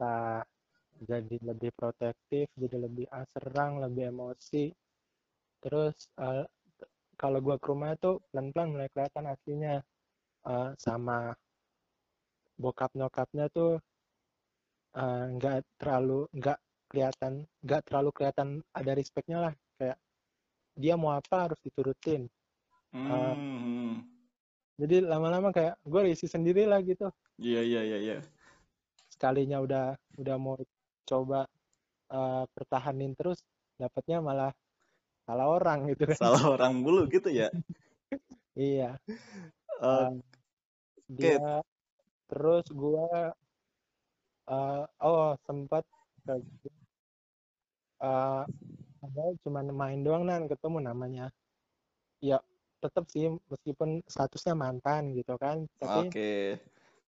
nah 0.00 0.40
jadi 1.10 1.36
lebih 1.50 1.70
protektif 1.80 2.46
jadi 2.62 2.76
lebih 2.86 3.06
ah, 3.16 3.26
serang 3.32 3.78
lebih 3.84 4.04
emosi. 4.12 4.72
Terus 5.62 5.96
t- 6.78 6.90
kalau 7.20 7.38
gua 7.44 7.56
ke 7.62 7.66
rumah 7.72 7.92
tuh 8.04 8.22
pelan-pelan 8.30 8.68
mulai 8.74 8.88
kelihatan 8.92 9.26
aslinya. 9.32 9.76
Eh, 10.46 10.70
sama 10.86 11.34
bokap 12.56 12.90
nyokapnya 12.96 13.46
tuh 13.52 13.78
eh, 14.96 15.24
nggak 15.36 15.56
terlalu 15.80 16.26
nggak 16.32 16.58
kelihatan 16.88 17.32
nggak 17.64 17.82
terlalu 17.86 18.10
kelihatan 18.16 18.48
ada 18.72 18.92
respectnya 18.96 19.38
lah 19.50 19.52
kayak 19.76 19.98
dia 20.76 20.94
mau 20.96 21.12
apa 21.16 21.50
harus 21.50 21.60
diturutin 21.64 22.28
Hmm. 22.96 24.00
jadi 24.80 25.04
lama-lama 25.04 25.52
kayak 25.52 25.76
gue 25.84 26.00
risih 26.10 26.32
sendiri 26.32 26.64
lah 26.64 26.80
gitu 26.80 27.12
Iya, 27.36 27.60
iya, 27.60 27.80
iya, 27.84 27.98
iya. 28.00 28.16
sekalinya 29.12 29.60
udah 29.60 29.84
udah 30.16 30.36
mau 30.40 30.56
coba 31.04 31.44
eh, 32.08 32.44
pertahanin 32.56 33.12
terus 33.12 33.44
dapatnya 33.76 34.24
malah 34.24 34.52
salah 35.28 35.46
orang 35.52 35.92
gitu 35.92 36.08
kan 36.08 36.16
Salah 36.16 36.44
orang 36.56 36.72
mulu 36.80 37.04
gitu 37.12 37.28
ya. 37.28 37.52
iya 38.56 38.96
Eh, 39.76 40.08
Eh, 40.08 40.10
dia 41.12 41.60
terus 42.30 42.66
gua 42.74 43.32
eh, 44.50 44.84
oh 45.02 45.34
sempat 45.46 45.82
kayak 46.26 46.42
gitu. 46.42 46.68
Eh, 47.96 48.44
cuma 49.46 49.64
main 49.64 50.02
doang 50.04 50.28
nan 50.28 50.44
ketemu 50.50 50.78
namanya 50.84 51.26
ya 52.20 52.36
tetap 52.82 53.08
sih 53.08 53.32
meskipun 53.48 54.04
statusnya 54.04 54.52
mantan 54.52 55.16
gitu 55.16 55.32
kan 55.40 55.64
tapi 55.80 56.12
Oke. 56.12 56.32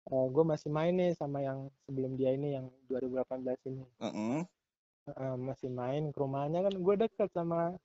gue 0.09 0.43
masih 0.47 0.69
main 0.71 0.93
nih 0.95 1.11
sama 1.19 1.43
yang 1.43 1.67
sebelum 1.83 2.15
dia 2.15 2.31
ini 2.33 2.55
yang 2.55 2.71
2018 2.87 3.59
ini 3.67 3.83
Heeh. 3.99 4.39
Eh, 5.09 5.35
masih 5.35 5.69
main 5.73 6.13
ke 6.13 6.17
rumahnya 6.17 6.63
kan 6.63 6.73
gue 6.77 6.95
deket 7.05 7.29
sama 7.35 7.75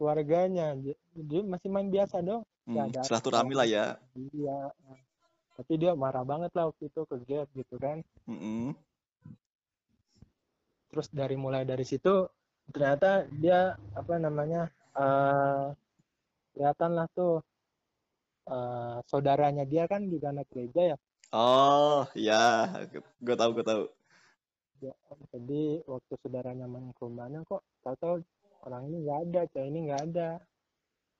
keluarganya 0.00 0.72
jadi 1.12 1.44
masih 1.44 1.68
main 1.68 1.92
biasa 1.92 2.24
dong 2.24 2.42
Hmm, 2.62 2.78
ada- 2.88 3.02
silaturahmi 3.04 3.52
lah 3.58 3.66
ya. 3.66 3.84
iya 4.14 4.70
tapi 5.58 5.72
dia 5.76 5.92
marah 5.92 6.24
banget 6.24 6.50
lah 6.56 6.70
waktu 6.72 6.88
itu 6.88 7.00
ke 7.04 7.16
Gap 7.28 7.48
gitu 7.52 7.76
kan 7.76 8.00
Heeh. 8.28 8.72
terus 10.92 11.08
dari 11.12 11.36
mulai 11.36 11.64
dari 11.64 11.84
situ 11.84 12.28
ternyata 12.72 13.24
dia 13.28 13.74
apa 13.96 14.14
namanya 14.20 14.68
eh 14.96 15.66
kelihatan 16.52 16.90
lah 16.96 17.06
tuh 17.16 17.40
eh 18.48 18.96
saudaranya 19.08 19.64
dia 19.64 19.84
kan 19.88 20.04
juga 20.08 20.32
anak 20.32 20.48
gereja 20.52 20.94
ya 20.94 20.98
Oh, 21.32 22.04
ya. 22.12 22.68
Gue 23.24 23.32
tahu, 23.32 23.56
gue 23.56 23.64
tahu. 23.64 23.82
Ya, 24.84 24.92
jadi 25.32 25.80
waktu 25.88 26.12
saudaranya 26.20 26.68
main 26.68 26.92
ke 26.92 27.00
rumahnya 27.00 27.40
kok 27.48 27.64
tahu-tahu 27.80 28.20
orang 28.68 28.92
ini 28.92 28.96
nggak 29.08 29.18
ada 29.30 29.40
cewek 29.48 29.68
ini 29.72 29.78
nggak 29.88 30.02
ada 30.12 30.28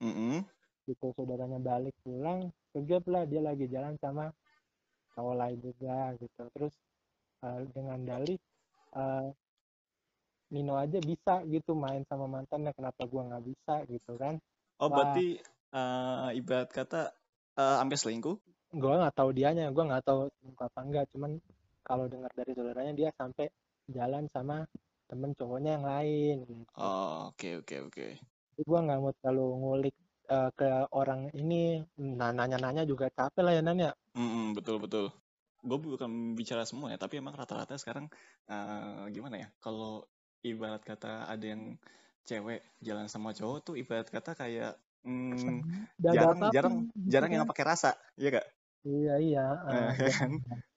Heeh. 0.05 0.45
gitu 0.85 1.17
saudaranya 1.17 1.57
balik 1.63 1.97
pulang 2.05 2.53
ke 2.73 2.79
Gap 2.89 3.05
lah 3.13 3.25
dia 3.31 3.41
lagi 3.49 3.67
jalan 3.75 3.95
sama 4.03 4.25
cowok 5.15 5.35
lain 5.41 5.59
juga 5.61 5.97
gitu 6.21 6.43
terus 6.55 6.75
eh, 7.47 7.61
dengan 7.75 8.01
dalih 8.11 8.39
eh, 9.01 9.29
Nino 10.53 10.75
aja 10.85 10.99
bisa 11.11 11.35
gitu 11.55 11.73
main 11.85 12.03
sama 12.11 12.27
mantannya 12.35 12.73
kenapa 12.77 13.03
gua 13.11 13.23
nggak 13.29 13.45
bisa 13.51 13.75
gitu 13.93 14.13
kan 14.23 14.35
Oh, 14.83 14.89
Wah. 14.91 14.97
berarti 14.97 15.27
eh, 15.73 16.29
ibarat 16.41 16.69
kata 16.77 17.01
eh, 17.61 17.77
sampai 17.81 17.97
selingkuh? 18.01 18.37
gua 18.81 18.95
nggak 19.01 19.17
tahu 19.19 19.31
dianya 19.37 19.65
gua 19.75 19.85
nggak 19.89 20.05
tahu 20.09 20.21
selingkuh 20.37 20.67
apa 20.69 20.81
enggak 20.87 21.05
cuman 21.13 21.33
kalau 21.89 22.05
dengar 22.13 22.33
dari 22.39 22.53
saudaranya 22.57 22.93
dia 23.01 23.11
sampai 23.21 23.47
jalan 23.97 24.25
sama 24.35 24.57
temen 25.09 25.31
cowoknya 25.39 25.71
yang 25.77 25.87
lain 25.93 26.35
gitu. 26.49 26.65
Oh, 26.77 27.29
oke 27.31 27.49
oke 27.61 27.77
oke. 27.87 28.07
Jadi 28.53 28.63
gue 28.69 28.79
nggak 28.87 28.99
mau 29.03 29.13
terlalu 29.21 29.45
ngulik 29.61 29.95
eh, 30.35 30.49
ke 30.59 30.69
orang 31.01 31.21
ini 31.41 31.55
nah 32.19 32.31
nanya-nanya 32.39 32.83
juga 32.91 33.07
capek 33.17 33.43
lah 33.45 33.53
ya 33.59 33.63
nanya 33.69 33.91
Mm-mm, 34.17 34.53
betul 34.57 34.77
betul. 34.83 35.07
Gue 35.63 35.79
bukan 35.79 36.35
bicara 36.39 36.65
semua 36.69 36.93
ya, 36.93 36.99
tapi 37.01 37.23
emang 37.23 37.33
rata-rata 37.39 37.75
sekarang 37.81 38.07
eh, 38.51 39.05
gimana 39.15 39.37
ya? 39.43 39.49
Kalau 39.65 40.05
ibarat 40.45 40.83
kata 40.85 41.31
ada 41.33 41.45
yang 41.53 41.79
cewek 42.29 42.61
jalan 42.87 43.07
sama 43.09 43.31
cowok 43.39 43.59
tuh 43.67 43.75
ibarat 43.79 44.09
kata 44.11 44.31
kayak 44.37 44.73
mm, 45.07 45.63
jarang 46.03 46.39
jarang 46.55 46.75
gitu 46.99 47.11
jarang 47.13 47.31
yang 47.33 47.45
kan. 47.47 47.51
pakai 47.51 47.65
rasa, 47.67 47.91
iya 48.21 48.29
gak? 48.37 48.47
iya 48.93 49.15
iya 49.27 49.45
kan? 49.65 50.33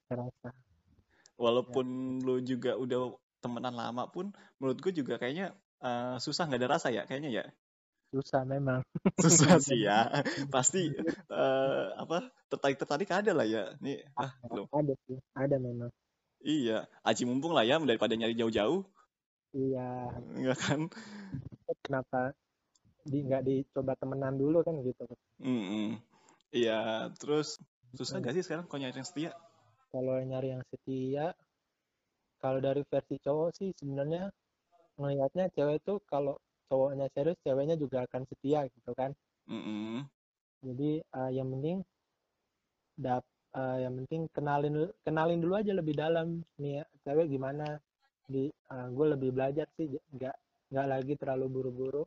terasa 0.08 0.48
Walaupun 1.36 1.86
lu 2.24 2.40
juga 2.40 2.80
udah 2.80 3.12
temenan 3.44 3.74
lama 3.76 4.08
pun, 4.08 4.32
menurut 4.58 4.78
gue 4.80 4.92
juga 4.96 5.20
kayaknya 5.20 5.52
eh, 5.84 6.16
susah 6.24 6.48
nggak 6.48 6.60
ada 6.64 6.70
rasa 6.80 6.88
ya, 6.88 7.02
kayaknya 7.04 7.30
ya. 7.42 7.44
Susah 8.12 8.42
memang 8.46 8.80
Susah 9.22 9.56
sih 9.58 9.80
ya. 9.86 10.12
Pasti 10.52 10.92
eh, 11.32 11.86
apa 11.96 12.28
tertarik 12.52 12.76
tertarik 12.76 13.10
ada 13.10 13.32
lah 13.32 13.46
ya. 13.48 13.72
Nih 13.80 14.04
ah 14.16 14.30
belum. 14.44 14.66
ada 14.70 14.94
sih 15.08 15.18
ada 15.32 15.56
memang 15.56 15.90
Iya, 16.46 16.86
aji 17.02 17.26
mumpung 17.26 17.56
lah 17.56 17.66
ya 17.66 17.80
daripada 17.82 18.14
nyari 18.14 18.36
jauh-jauh, 18.38 18.86
iya 19.50 20.14
enggak 20.14 20.58
kan? 20.62 20.80
kenapa 21.82 22.36
di 23.02 23.24
nggak 23.26 23.42
dicoba 23.42 23.98
temenan 23.98 24.38
dulu 24.38 24.62
kan 24.62 24.78
gitu 24.84 25.10
Mm-mm. 25.42 25.98
Iya, 26.54 27.10
terus 27.18 27.58
susah 27.98 28.22
gak 28.22 28.38
sih 28.38 28.44
sekarang 28.46 28.70
kalau 28.70 28.78
nyari 28.78 29.00
yang 29.02 29.08
setia? 29.08 29.30
kalau 29.90 30.20
nyari 30.22 30.54
yang 30.54 30.64
setia 30.70 31.32
kalau 32.38 32.60
dari 32.60 32.84
versi 32.86 33.16
cowok 33.18 33.48
sih 33.56 33.70
sebenarnya 33.74 34.28
melihatnya 35.00 35.48
cewek 35.56 35.82
itu 35.82 35.98
kalau 36.06 36.36
cowoknya 36.66 37.06
serius 37.14 37.38
ceweknya 37.46 37.76
juga 37.78 38.04
akan 38.06 38.22
setia 38.26 38.66
gitu 38.70 38.92
kan. 38.92 39.14
Mm-mm. 39.46 40.02
jadi 40.58 40.98
eh, 40.98 41.30
yang 41.38 41.48
penting 41.54 41.86
dap 42.98 43.22
eh, 43.54 43.78
yang 43.86 43.94
penting 44.02 44.26
kenalin 44.34 44.90
kenalin 45.06 45.38
dulu 45.38 45.54
aja 45.54 45.72
lebih 45.76 45.94
dalam. 45.94 46.42
Nih 46.58 46.82
cewek 47.06 47.30
gimana? 47.30 47.78
Di 48.26 48.50
gue 48.66 49.06
lebih 49.14 49.30
belajar 49.30 49.70
sih 49.78 49.86
nggak 49.86 50.36
nggak 50.74 50.86
lagi 50.90 51.14
terlalu 51.14 51.46
buru-buru 51.46 52.02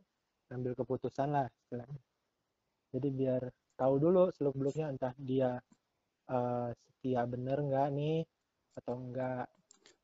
ambil 0.52 0.76
keputusan 0.76 1.32
lah 1.32 1.48
istilahnya. 1.64 2.02
Jadi 2.90 3.08
biar 3.14 3.42
tahu 3.78 3.94
dulu 3.96 4.28
seluk 4.36 4.58
beluknya 4.58 4.92
entah 4.92 5.14
dia 5.16 5.56
eh, 6.28 6.68
setia 6.76 7.24
bener 7.24 7.58
nggak 7.64 7.88
nih 7.96 8.20
atau 8.76 8.94
enggak 9.00 9.48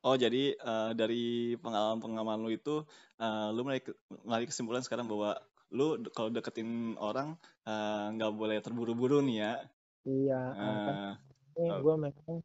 Oh, 0.07 0.15
jadi 0.15 0.55
eh, 0.55 0.91
dari 0.95 1.59
pengalaman-pengalaman 1.59 2.39
lu 2.39 2.49
itu, 2.55 2.79
eh, 3.19 3.47
lu 3.51 3.67
ngambil 3.67 4.47
kesimpulan 4.47 4.79
sekarang 4.79 5.03
bahwa 5.11 5.35
lu 5.75 5.99
de- 5.99 6.11
kalau 6.15 6.31
deketin 6.31 6.95
orang 6.95 7.35
eh, 7.67 8.05
nggak 8.15 8.31
boleh 8.31 8.57
terburu-buru 8.63 9.19
nih 9.19 9.37
ya. 9.43 9.53
iya 10.07 10.41
eh, 10.55 10.79
kan 10.87 10.95
ini 11.59 11.67
oh. 11.75 11.79
gue 11.83 11.95
memang 12.07 12.39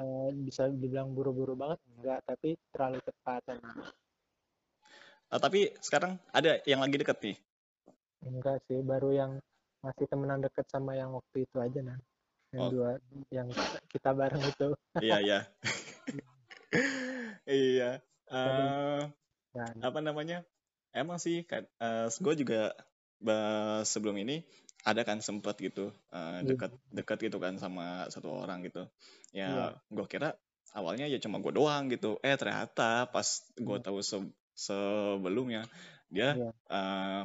eh, 0.00 0.28
bisa 0.48 0.72
dibilang 0.72 1.12
buru-buru 1.12 1.52
banget 1.52 1.76
enggak 1.92 2.24
tapi 2.24 2.56
terlalu 2.72 2.98
cepat 3.04 3.42
eh, 3.52 5.40
tapi 5.44 5.60
sekarang 5.84 6.16
ada 6.32 6.56
yang 6.64 6.80
lagi 6.80 6.96
deket 6.96 7.18
nih. 7.20 7.36
enggak 8.24 8.64
sih 8.64 8.80
baru 8.80 9.12
yang 9.12 9.32
masih 9.84 10.08
temenan 10.08 10.40
deket 10.40 10.64
sama 10.72 10.96
yang 10.96 11.12
waktu 11.12 11.44
itu 11.44 11.56
aja 11.60 11.80
nah 11.84 11.98
yang 12.56 12.62
Oh. 12.64 12.70
dua 12.72 12.90
yang 13.28 13.48
kita 13.92 14.16
bareng 14.16 14.40
itu 14.40 14.72
Iya, 15.04 15.18
iya. 15.20 15.38
Iya. 17.44 18.00
Eh, 18.28 19.02
dan 19.54 19.74
apa 19.84 19.98
namanya? 20.00 20.42
Emang 20.94 21.18
sih 21.18 21.42
kan 21.44 21.66
gue 22.08 22.34
juga 22.38 22.72
eh, 23.24 23.80
sebelum 23.84 24.16
ini 24.18 24.44
ada 24.84 25.00
kan 25.04 25.20
sempet 25.20 25.56
gitu 25.60 25.92
eh, 26.12 26.40
Iya. 26.40 26.48
dekat 26.54 26.70
dekat 26.92 27.18
gitu 27.30 27.36
kan 27.40 27.56
sama 27.60 28.08
satu 28.08 28.32
orang 28.44 28.64
gitu. 28.64 28.88
Ya, 29.32 29.76
gue 29.92 30.06
kira 30.08 30.36
awalnya 30.72 31.06
ya 31.06 31.18
cuma 31.20 31.38
gue 31.40 31.52
doang 31.52 31.88
gitu. 31.92 32.16
Eh 32.24 32.36
ternyata 32.36 33.06
pas 33.08 33.26
gue 33.54 33.76
Iya. 33.78 33.84
tahu 33.84 33.98
se- 34.00 34.34
sebelumnya 34.54 35.66
dia 36.08 36.38
Iya. 36.38 36.50
eh, 36.70 37.22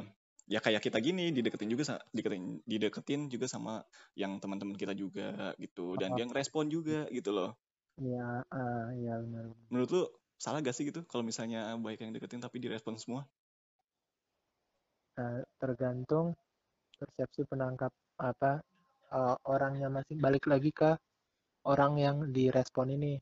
ya 0.50 0.58
kayak 0.58 0.82
kita 0.82 0.98
gini 0.98 1.30
dideketin 1.30 1.70
juga 1.70 2.02
dideketin 2.10 2.58
dideketin 2.66 3.20
juga 3.30 3.46
sama 3.46 3.86
yang 4.18 4.42
teman-teman 4.42 4.74
kita 4.74 4.98
juga 4.98 5.54
gitu 5.62 5.94
dan 5.94 6.10
Oh. 6.12 6.16
dia 6.18 6.26
ngerespon 6.26 6.66
juga 6.66 7.06
gitu 7.08 7.30
loh. 7.30 7.54
Iya, 8.00 8.24
iya 9.00 9.12
benar. 9.22 9.44
Menurut 9.70 9.90
lu 9.94 10.02
salah 10.40 10.58
gak 10.64 10.74
sih 10.76 10.84
gitu 10.88 11.00
kalau 11.10 11.20
misalnya 11.30 11.58
baik 11.84 12.00
yang 12.02 12.12
deketin 12.16 12.40
tapi 12.40 12.56
direspon 12.64 12.96
semua? 12.96 13.22
Nah, 15.18 15.44
tergantung 15.60 16.26
persepsi 16.98 17.42
penangkap 17.50 17.92
apa 18.30 18.52
eh, 19.16 19.36
orangnya 19.52 19.88
masih 19.96 20.16
balik 20.24 20.44
lagi 20.52 20.70
ke 20.80 20.90
orang 21.72 21.92
yang 22.04 22.16
direspon 22.36 22.88
ini. 22.96 23.14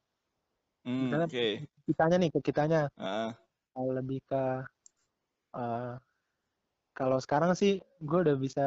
Hmm, 0.84 1.00
Misalnya 1.02 1.28
oke. 1.28 1.46
kitanya 1.86 2.16
nih 2.22 2.30
ke 2.34 2.40
kitanya 2.48 2.82
kalau 3.74 3.92
lebih 3.98 4.20
ke 4.30 4.42
eh, 5.54 5.94
kalau 6.98 7.18
sekarang 7.24 7.52
sih 7.60 7.72
gue 8.08 8.18
udah 8.24 8.36
bisa 8.38 8.66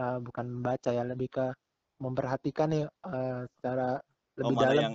eh, 0.00 0.18
bukan 0.26 0.46
membaca 0.60 0.90
ya 0.98 1.04
lebih 1.12 1.28
ke 1.36 1.46
memperhatikan 2.04 2.68
nih 2.74 2.84
eh, 2.88 3.40
secara 3.58 4.00
oh 4.42 4.50
lebih 4.50 4.56
mana 4.56 4.72
dalam 4.72 4.84
yang 4.84 4.94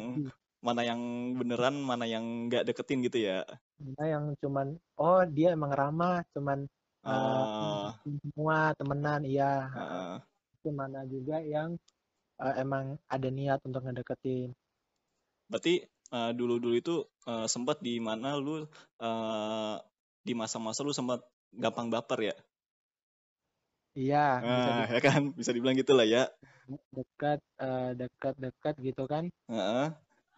mana 0.60 0.82
yang 0.90 1.02
beneran, 1.40 1.76
mana 1.90 2.06
yang 2.14 2.24
nggak 2.52 2.64
deketin 2.68 3.00
gitu 3.08 3.18
ya? 3.28 3.38
Mana 3.84 4.04
yang 4.14 4.26
cuman 4.42 4.68
oh 5.04 5.22
dia 5.36 5.48
emang 5.58 5.72
ramah 5.80 6.16
cuman 6.34 6.60
eh, 7.14 7.44
Ah, 7.54 8.00
semua 8.04 8.58
temenan 8.80 9.22
iya 9.32 9.52
itu 10.56 10.70
mana 10.82 11.00
juga 11.14 11.36
yang 11.54 11.70
eh, 12.44 12.56
emang 12.64 12.86
ada 13.16 13.30
niat 13.38 13.60
untuk 13.68 13.82
ngedeketin 13.86 14.50
berarti 15.50 15.74
eh, 16.16 16.32
dulu-dulu 16.38 16.76
itu 16.82 16.96
eh, 17.30 17.46
sempat 17.54 17.78
di 17.86 17.94
mana 18.08 18.30
lu 18.38 18.66
eh, 19.02 19.76
di 20.28 20.34
masa-masa 20.38 20.82
lu 20.86 20.94
sempat 20.94 21.20
gampang 21.54 21.88
baper 21.94 22.20
ya? 22.34 22.36
iya 24.00 24.18
bisa 24.56 24.70
Ah, 24.80 24.88
ya 24.94 25.00
kan, 25.06 25.22
bisa 25.40 25.52
dibilang 25.56 25.76
gitu 25.82 25.92
lah 25.98 26.08
ya. 26.08 26.24
Dekat 26.94 27.40
eh, 27.60 27.92
dekat 27.98 28.36
dekat 28.38 28.76
gitu 28.82 29.04
kan 29.10 29.26
Ah, 29.50 29.90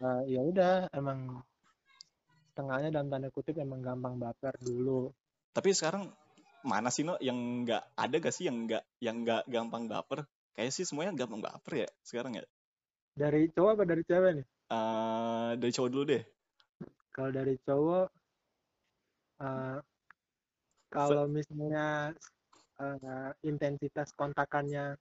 Eh, 0.01 0.21
ya 0.33 0.41
udah 0.41 0.89
emang 0.97 1.45
setengahnya 2.51 2.89
dalam 2.89 3.07
tanda 3.11 3.29
kutip 3.29 3.55
emang 3.61 3.79
gampang 3.85 4.15
baper 4.17 4.53
dulu 4.59 5.13
tapi 5.55 5.69
sekarang 5.75 6.09
mana 6.63 6.89
sih 6.93 7.03
no 7.03 7.17
yang 7.19 7.37
nggak 7.65 7.83
ada 7.97 8.15
gak 8.21 8.33
sih 8.37 8.45
yang 8.47 8.57
nggak 8.69 8.83
yang 9.01 9.15
nggak 9.25 9.43
gampang 9.49 9.89
baper? 9.89 10.19
Kayak 10.55 10.71
sih 10.75 10.85
semuanya 10.87 11.11
gampang 11.17 11.41
baper 11.41 11.73
ya 11.85 11.89
sekarang 12.05 12.37
ya. 12.39 12.45
dari 13.17 13.49
cowok 13.51 13.71
apa 13.75 13.83
dari 13.91 14.03
cewek 14.07 14.31
nih 14.41 14.47
Eh, 14.71 15.51
dari 15.59 15.71
cowok 15.75 15.89
dulu 15.91 16.03
deh. 16.07 16.23
kalau 17.11 17.31
dari 17.35 17.55
cowok 17.67 18.07
eh, 19.41 19.77
kalau 20.91 21.25
misalnya 21.27 22.11
eh, 22.79 23.29
intensitas 23.47 24.11
kontakannya 24.15 24.95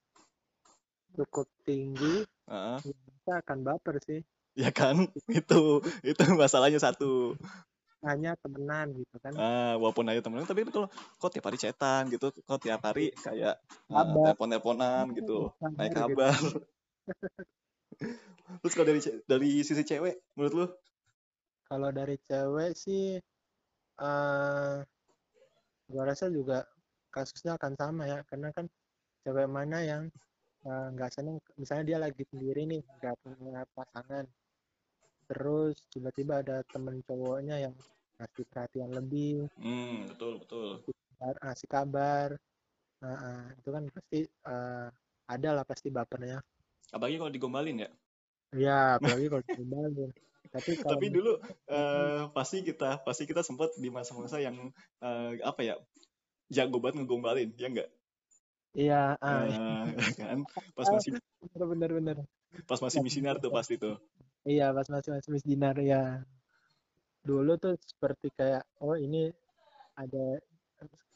cukup 1.16 1.46
tinggi 1.66 2.22
Ah, 2.50 2.82
kita 2.82 3.46
akan 3.46 3.58
baper 3.62 4.02
sih 4.02 4.20
ya 4.58 4.74
kan, 4.74 5.06
itu 5.38 5.60
itu 6.02 6.22
masalahnya 6.34 6.82
satu. 6.82 7.38
hanya 8.00 8.32
temenan 8.40 8.96
gitu 8.96 9.16
kan 9.20 9.32
Ah, 9.36 9.76
walaupun 9.76 10.08
aja 10.08 10.24
temen 10.24 10.42
tapi 10.48 10.64
kalau 10.72 10.88
kok 11.20 11.30
tiap 11.30 11.46
hari 11.52 11.58
chatan 11.60 12.08
gitu, 12.10 12.32
kok 12.32 12.60
tiap 12.64 12.80
hari 12.82 13.12
kayak 13.14 13.60
eh, 13.60 13.92
Kabar. 13.92 14.34
telepon-teleponan 14.34 15.04
gitu, 15.14 15.52
naik 15.76 15.92
Kabar 16.00 16.32
gitu. 16.34 16.58
Terus 18.64 18.72
kalau 18.74 18.86
dari 18.88 19.00
dari 19.28 19.50
sisi 19.62 19.84
cewek, 19.86 20.16
menurut 20.36 20.54
lu? 20.56 20.66
Kalau 21.68 21.90
dari 21.94 22.16
cewek 22.26 22.72
sih, 22.74 23.20
eh 24.00 24.76
gua 25.90 26.04
rasa 26.06 26.30
juga 26.32 26.66
kasusnya 27.14 27.54
akan 27.58 27.72
sama 27.78 28.02
ya, 28.08 28.18
karena 28.26 28.48
kan 28.56 28.66
cewek 29.22 29.46
mana 29.50 29.78
yang 29.84 30.02
eh, 30.68 30.86
nggak 30.94 31.10
seneng, 31.12 31.36
misalnya 31.60 31.84
dia 31.88 31.98
lagi 32.00 32.22
sendiri 32.30 32.62
nih, 32.68 32.82
nggak 33.00 33.16
punya 33.22 33.60
pasangan, 33.76 34.24
terus 35.30 35.74
tiba-tiba 35.92 36.42
ada 36.42 36.56
temen 36.68 37.00
cowoknya 37.06 37.56
yang 37.70 37.74
ngasih 38.18 38.44
perhatian 38.50 38.90
lebih, 38.92 39.46
Hmm, 39.56 40.08
betul 40.12 40.32
betul. 40.42 40.68
ngasih 41.20 41.68
kabar, 41.70 42.28
nah, 43.00 43.16
ah, 43.16 43.44
itu 43.54 43.68
kan 43.70 43.84
pasti 43.92 44.20
eh, 44.26 44.88
ada 45.30 45.50
lah 45.54 45.64
pasti 45.64 45.88
bapernya. 45.88 46.38
Apalagi 46.90 47.16
kalau 47.22 47.32
digombalin 47.32 47.86
ya. 47.86 47.90
Ya, 48.50 48.98
apalagi 48.98 49.26
kalau 49.30 49.44
dibalas. 49.46 50.10
Tapi 50.54 50.70
kalau 50.82 50.98
Tapi 50.98 51.06
dulu 51.14 51.32
eh, 51.76 52.22
pasti 52.34 52.56
kita 52.66 53.06
pasti 53.06 53.22
kita 53.22 53.46
sempat 53.46 53.70
di 53.78 53.88
masa-masa 53.94 54.42
yang 54.42 54.56
eh, 54.98 55.38
apa 55.46 55.60
ya 55.62 55.74
jago 56.50 56.82
banget 56.82 57.06
ngegombalin, 57.06 57.54
ya 57.54 57.70
enggak? 57.70 57.88
Iya, 58.70 59.18
ah, 59.18 59.42
Eh, 59.50 60.14
kan 60.14 60.38
pas 60.78 60.86
masih 60.86 61.18
bener 61.58 61.90
bener. 61.90 62.16
pas 62.70 62.78
masih 62.78 63.02
misinar 63.02 63.42
tuh 63.42 63.50
pasti 63.50 63.74
tuh. 63.78 63.98
Iya, 64.46 64.72
pas 64.72 64.86
masih 64.88 65.10
masih 65.12 65.30
Miss 65.34 65.44
Dinar 65.46 65.76
ya. 65.82 66.22
dulu 67.20 67.52
tuh 67.60 67.76
seperti 67.84 68.32
kayak 68.32 68.64
oh 68.80 68.96
ini 68.96 69.28
ada 69.92 70.40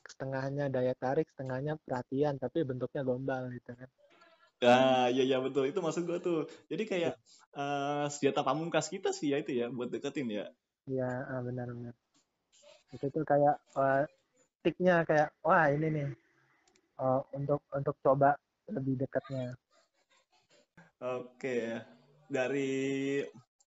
setengahnya 0.04 0.68
daya 0.68 0.92
tarik, 0.92 1.24
setengahnya 1.32 1.80
perhatian, 1.80 2.36
tapi 2.36 2.60
bentuknya 2.60 3.00
gombal 3.00 3.48
gitu 3.56 3.72
kan. 3.72 3.88
Ah, 4.60 5.08
iya 5.08 5.24
iya 5.24 5.38
betul 5.40 5.64
itu 5.68 5.80
maksud 5.80 6.04
gue 6.04 6.20
tuh. 6.20 6.44
Jadi 6.68 6.84
kayak 6.84 7.14
uh, 7.56 8.04
senjata 8.12 8.44
pamungkas 8.44 8.92
kita 8.92 9.16
sih 9.16 9.32
ya 9.32 9.40
itu 9.40 9.56
ya 9.56 9.72
buat 9.72 9.88
deketin 9.88 10.28
ya. 10.28 10.46
Iya, 10.84 11.08
ah, 11.24 11.40
benar 11.40 11.72
benar. 11.72 11.94
Itu 12.92 13.08
tuh 13.08 13.24
kayak 13.24 13.56
uh, 13.76 14.04
tiknya 14.60 15.08
kayak 15.08 15.32
wah 15.40 15.72
ini 15.72 15.88
nih 15.88 16.08
uh, 16.98 17.20
untuk 17.32 17.60
untuk 17.70 17.96
coba 18.02 18.36
lebih 18.70 18.96
dekatnya. 19.00 19.54
Oke, 21.04 21.84
dari 22.30 23.20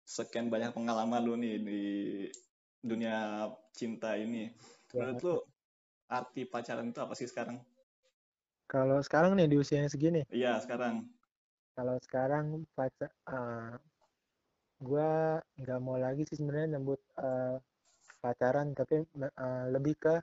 sekian 0.07 0.49
banyak 0.49 0.73
pengalaman 0.73 1.21
lu 1.21 1.35
nih 1.37 1.57
di 1.61 1.83
dunia 2.81 3.51
cinta 3.75 4.15
ini, 4.17 4.55
Ya. 4.95 5.03
menurut 5.05 5.21
lu 5.21 5.35
arti 6.09 6.47
pacaran 6.47 6.89
itu 6.89 7.01
apa 7.03 7.13
sih 7.19 7.27
sekarang? 7.27 7.59
Kalau 8.67 8.99
sekarang 9.03 9.35
nih 9.37 9.51
di 9.51 9.57
usianya 9.59 9.91
segini, 9.91 10.23
Iya 10.31 10.59
sekarang. 10.63 11.07
kalau 11.77 12.01
sekarang 12.01 12.65
pacar, 12.73 13.13
uh, 13.29 13.77
gue 14.81 15.11
nggak 15.61 15.81
mau 15.83 16.01
lagi 16.01 16.25
sih 16.25 16.41
sebenarnya 16.41 16.79
nyebut 16.79 16.99
uh, 17.21 17.61
pacaran, 18.23 18.73
tapi 18.73 19.05
uh, 19.21 19.65
lebih 19.69 19.95
ke 20.01 20.15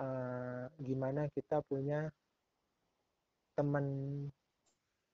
uh, 0.00 0.64
gimana 0.80 1.28
kita 1.32 1.60
punya 1.64 2.08
teman 3.56 3.86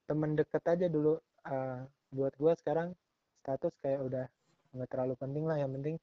teman 0.07 0.35
deket 0.35 0.63
aja 0.67 0.87
dulu. 0.91 1.19
Uh, 1.43 1.83
buat 2.13 2.37
gue 2.39 2.53
sekarang 2.63 2.95
status 3.43 3.75
kayak 3.83 4.01
udah 4.05 4.27
nggak 4.75 4.91
terlalu 4.91 5.15
penting 5.19 5.45
lah. 5.47 5.59
Yang 5.59 5.73
penting 5.81 5.97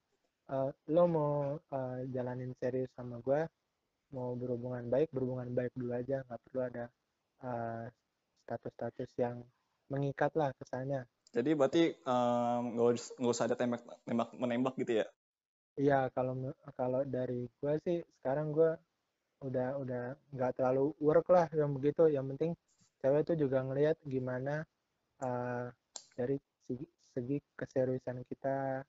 uh, 0.51 0.69
lo 0.91 1.03
mau 1.07 1.31
uh, 1.59 1.99
jalanin 2.11 2.51
serius 2.59 2.91
sama 2.95 3.19
gue, 3.23 3.41
mau 4.15 4.35
berhubungan 4.35 4.87
baik, 4.87 5.11
berhubungan 5.11 5.51
baik 5.53 5.71
dulu 5.75 5.95
aja. 5.95 6.23
Nggak 6.27 6.41
perlu 6.47 6.61
ada 6.65 6.85
uh, 7.43 7.85
status-status 8.47 9.11
yang 9.21 9.43
mengikat 9.89 10.31
lah 10.33 10.51
kesannya. 10.57 11.05
Jadi 11.29 11.53
berarti 11.53 11.93
nggak 12.73 12.89
um, 13.21 13.29
usah 13.29 13.45
ada 13.45 13.53
tembak 13.53 13.85
tembak 14.01 14.33
menembak 14.33 14.73
gitu 14.81 15.03
ya? 15.03 15.05
Iya 15.77 16.09
kalau 16.15 16.33
kalau 16.73 17.01
dari 17.05 17.45
gue 17.45 17.73
sih 17.85 17.99
sekarang 18.19 18.55
gue 18.55 18.71
udah 19.39 19.79
udah 19.79 20.03
nggak 20.35 20.59
terlalu 20.59 20.91
work 20.99 21.27
lah 21.31 21.47
yang 21.55 21.71
begitu. 21.75 22.07
Yang 22.09 22.25
penting 22.35 22.51
cewek 22.99 23.21
itu 23.27 23.33
juga 23.47 23.63
ngelihat 23.63 23.97
gimana 24.03 24.63
uh, 25.23 25.71
dari 26.15 26.35
segi, 26.67 26.85
segi 27.15 27.37
keseriusan 27.55 28.23
kita. 28.27 28.83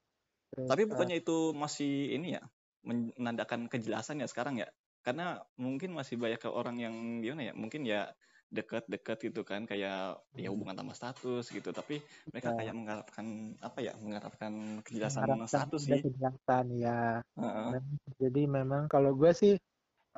Terus, 0.50 0.66
Tapi 0.66 0.82
bukannya 0.90 1.16
uh, 1.18 1.22
itu 1.22 1.38
masih 1.54 2.16
ini 2.18 2.34
ya 2.34 2.42
menandakan 2.82 3.70
kejelasan 3.70 4.22
ya 4.22 4.26
sekarang 4.26 4.58
ya? 4.58 4.66
Karena 5.00 5.40
mungkin 5.56 5.94
masih 5.96 6.18
banyak 6.18 6.42
orang 6.50 6.76
yang 6.76 6.94
gimana 7.22 7.50
ya? 7.50 7.54
Mungkin 7.54 7.86
ya 7.86 8.10
dekat-dekat 8.50 9.30
gitu 9.30 9.46
kan 9.46 9.62
kayak 9.62 10.18
ya 10.34 10.48
hubungan 10.50 10.74
tanpa 10.74 10.92
status 10.92 11.46
gitu. 11.48 11.70
Tapi 11.70 12.02
mereka 12.34 12.52
ya. 12.52 12.56
kayak 12.58 12.74
mengharapkan 12.74 13.26
apa 13.62 13.78
ya 13.78 13.92
mengharapkan 14.02 14.52
kejelasan 14.82 15.22
mengharapkan 15.24 15.48
status 15.48 15.82
sih. 15.86 16.02
kejelasan 16.02 16.66
ya. 16.74 17.22
Uh 17.38 17.46
-uh. 17.46 17.70
jadi 18.18 18.42
memang 18.50 18.90
kalau 18.90 19.14
gue 19.14 19.30
sih 19.30 19.54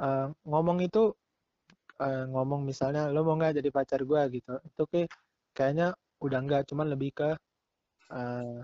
uh, 0.00 0.32
ngomong 0.48 0.80
itu 0.80 1.12
uh, 2.00 2.24
ngomong 2.32 2.64
misalnya 2.64 3.12
lo 3.12 3.22
mau 3.22 3.36
nggak 3.36 3.60
jadi 3.60 3.68
pacar 3.68 4.00
gue 4.02 4.22
gitu. 4.40 4.54
Itu 4.64 4.82
kayak 4.88 5.12
kayaknya 5.52 5.92
udah 6.24 6.38
nggak 6.40 6.62
cuman 6.72 6.88
lebih 6.88 7.12
ke 7.12 7.30
uh, 8.10 8.58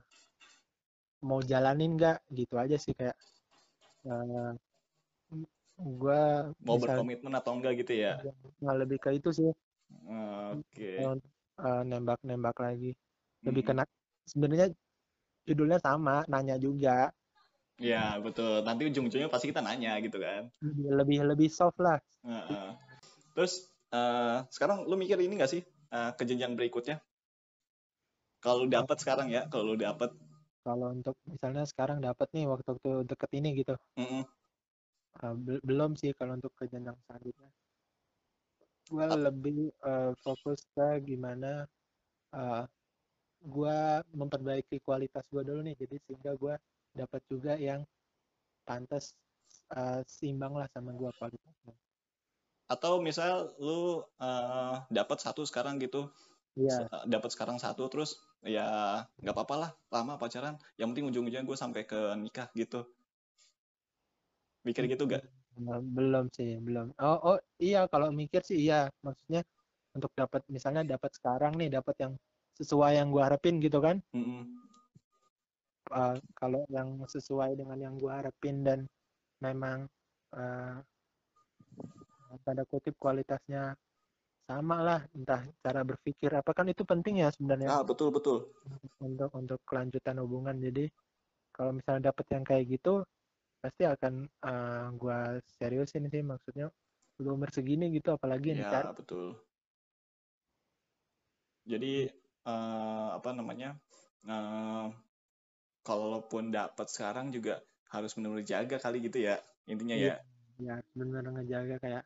mau 1.22 1.40
jalanin 1.42 1.98
nggak 1.98 2.24
gitu 2.30 2.54
aja 2.56 2.80
sih 2.80 2.94
kayak 2.94 3.18
uh, 4.06 4.54
gue 5.78 6.22
mau 6.66 6.76
misal, 6.76 6.98
berkomitmen 6.98 7.32
atau 7.38 7.54
enggak 7.54 7.78
gitu 7.86 7.94
ya? 7.94 8.18
Nah, 8.58 8.74
lebih 8.74 8.98
ke 8.98 9.14
itu 9.14 9.30
sih. 9.30 9.50
Oke. 10.10 10.98
Okay. 10.98 10.98
uh, 11.02 11.82
nembak 11.86 12.18
nembak 12.26 12.58
lagi. 12.58 12.98
Lebih 13.46 13.62
hmm. 13.62 13.70
kena 13.70 13.84
sebenarnya 14.26 14.68
judulnya 15.46 15.78
sama 15.78 16.26
nanya 16.26 16.58
juga. 16.58 17.14
Ya 17.78 18.18
betul. 18.18 18.66
Nanti 18.66 18.90
ujung-ujungnya 18.90 19.30
pasti 19.30 19.54
kita 19.54 19.62
nanya 19.62 20.02
gitu 20.02 20.18
kan? 20.18 20.50
Lebih 20.98 21.22
lebih 21.30 21.48
soft 21.48 21.78
lah. 21.78 22.02
Uh, 22.26 22.34
uh. 22.34 22.68
terus 23.38 23.70
uh, 23.94 24.42
sekarang 24.50 24.82
lu 24.90 24.98
mikir 24.98 25.14
ini 25.22 25.38
gak 25.38 25.54
sih 25.54 25.62
uh, 25.94 26.10
ke 26.18 26.26
jenjang 26.26 26.58
berikutnya? 26.58 26.98
Kalau 28.42 28.66
dapat 28.66 28.98
sekarang 28.98 29.30
ya 29.30 29.46
kalau 29.46 29.74
lu 29.74 29.78
dapat 29.78 30.10
kalau 30.68 30.92
untuk 30.92 31.16
misalnya 31.24 31.64
sekarang 31.64 32.04
dapat 32.04 32.28
nih 32.36 32.44
waktu-waktu 32.44 33.08
deket 33.08 33.30
ini 33.40 33.48
gitu. 33.56 33.74
Mm 33.96 34.04
-mm. 34.04 34.22
Uh, 35.18 35.34
belum 35.64 35.96
sih 35.98 36.14
kalau 36.14 36.36
untuk 36.38 36.54
ke 36.54 36.68
jenjang 36.70 36.96
selanjutnya. 37.06 37.50
Gue 38.88 39.06
lebih 39.08 39.60
uh, 39.84 40.16
fokus 40.24 40.64
ke 40.72 41.02
gimana 41.04 41.68
uh, 42.32 42.64
gue 43.38 43.78
memperbaiki 44.14 44.80
kualitas 44.82 45.26
gue 45.28 45.42
dulu 45.44 45.60
nih, 45.62 45.76
jadi 45.76 45.96
sehingga 46.06 46.32
gue 46.38 46.54
dapat 46.96 47.20
juga 47.28 47.54
yang 47.58 47.84
pantas 48.64 49.14
uh, 49.74 50.00
seimbang 50.06 50.54
lah 50.56 50.66
sama 50.72 50.94
gue 50.94 51.10
kualitasnya. 51.18 51.74
Atau 52.68 53.00
misal 53.00 53.52
lu 53.60 54.04
uh, 54.20 54.76
dapat 54.92 55.18
satu 55.20 55.44
sekarang 55.44 55.80
gitu, 55.80 56.12
Iya. 56.58 56.90
dapat 57.06 57.30
sekarang 57.30 57.62
satu 57.62 57.86
terus 57.86 58.18
ya 58.42 58.66
nggak 59.22 59.34
apa-apa 59.34 59.54
lah 59.54 59.70
lama 59.94 60.18
pacaran 60.18 60.58
yang 60.74 60.90
penting 60.90 61.06
ujung-ujungnya 61.06 61.46
gue 61.46 61.54
sampai 61.58 61.86
ke 61.86 62.18
nikah 62.18 62.50
gitu 62.58 62.82
Mikir 64.66 64.84
gitu 64.90 65.04
gak? 65.06 65.24
Belum 65.94 66.30
sih, 66.30 66.58
belum. 66.62 66.94
Oh, 67.02 67.34
oh 67.34 67.38
iya 67.58 67.86
kalau 67.90 68.14
mikir 68.14 68.42
sih 68.46 68.68
iya. 68.68 68.86
Maksudnya 69.02 69.42
untuk 69.94 70.14
dapat 70.14 70.46
misalnya 70.46 70.86
dapat 70.86 71.10
sekarang 71.18 71.58
nih 71.58 71.74
dapat 71.78 71.94
yang 71.98 72.12
sesuai 72.58 72.98
yang 72.98 73.08
gua 73.10 73.30
harapin 73.30 73.58
gitu 73.58 73.78
kan? 73.82 73.98
Mm 74.14 74.22
-hmm. 74.22 74.42
uh, 75.94 76.16
kalau 76.38 76.62
yang 76.70 77.02
sesuai 77.06 77.58
dengan 77.58 77.78
yang 77.78 77.94
gua 77.98 78.22
harapin 78.22 78.62
dan 78.62 78.86
memang 79.42 79.86
uh, 80.34 80.78
tanda 82.44 82.66
kutip 82.68 82.94
kualitasnya 82.98 83.72
sama 84.48 84.80
lah 84.80 85.00
entah 85.12 85.44
cara 85.60 85.84
berpikir 85.84 86.32
apa 86.32 86.56
kan 86.56 86.64
itu 86.72 86.80
penting 86.80 87.20
ya 87.20 87.28
sebenarnya 87.28 87.68
ah 87.68 87.84
betul 87.84 88.08
betul 88.08 88.48
untuk 88.96 89.28
untuk 89.36 89.60
kelanjutan 89.68 90.16
hubungan 90.24 90.56
jadi 90.56 90.88
kalau 91.52 91.76
misalnya 91.76 92.08
dapat 92.08 92.26
yang 92.32 92.44
kayak 92.48 92.64
gitu 92.80 93.04
pasti 93.58 93.82
akan 93.84 94.26
uh, 94.46 94.50
eh, 94.50 94.86
gue 94.94 95.18
seriusin 95.58 96.06
sih 96.06 96.22
maksudnya 96.22 96.70
udah 97.18 97.32
umur 97.34 97.50
segini 97.50 97.90
gitu 97.90 98.14
apalagi 98.14 98.54
yang 98.54 98.62
ya, 98.62 98.94
betul. 98.94 99.34
Jadi 101.66 102.06
uh, 102.46 103.18
apa 103.18 103.30
namanya 103.34 103.74
uh, 104.30 104.88
kalaupun 105.82 106.54
dapat 106.54 106.86
sekarang 106.86 107.34
juga 107.34 107.58
harus 107.90 108.14
benar-benar 108.14 108.46
jaga 108.46 108.76
kali 108.78 109.02
gitu 109.02 109.24
ya 109.24 109.40
intinya 109.64 109.96
ya. 109.96 110.16
ya 110.60 110.76
benar 110.92 111.24
ngejaga 111.24 111.76
kayak 111.80 112.04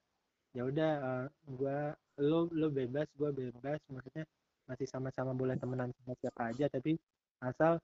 ya 0.52 0.62
udah 0.68 0.92
uh, 1.02 1.26
gue 1.48 1.78
lo 2.22 2.46
lo 2.52 2.68
bebas 2.70 3.08
gue 3.16 3.30
bebas 3.32 3.80
maksudnya 3.90 4.24
masih 4.68 4.86
sama-sama 4.86 5.34
boleh 5.34 5.58
temenan 5.58 5.90
sama 5.98 6.14
siapa 6.22 6.54
aja 6.54 6.70
tapi 6.70 6.94
asal 7.42 7.82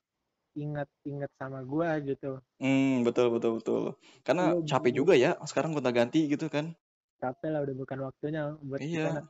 ingat-ingat 0.58 1.30
sama 1.38 1.62
gue 1.62 2.14
gitu. 2.14 2.42
Hmm, 2.58 3.06
betul 3.06 3.30
betul 3.30 3.62
betul. 3.62 3.82
Karena 4.26 4.54
Lu, 4.54 4.66
capek 4.66 4.92
juga 4.92 5.14
ya 5.14 5.38
sekarang 5.46 5.72
gonta 5.72 5.94
ganti 5.94 6.26
gitu 6.26 6.50
kan. 6.50 6.74
Capek 7.22 7.48
lah 7.54 7.62
udah 7.62 7.74
bukan 7.74 7.98
waktunya 8.02 8.42
buat 8.62 8.80
iya. 8.82 9.14
kita 9.14 9.22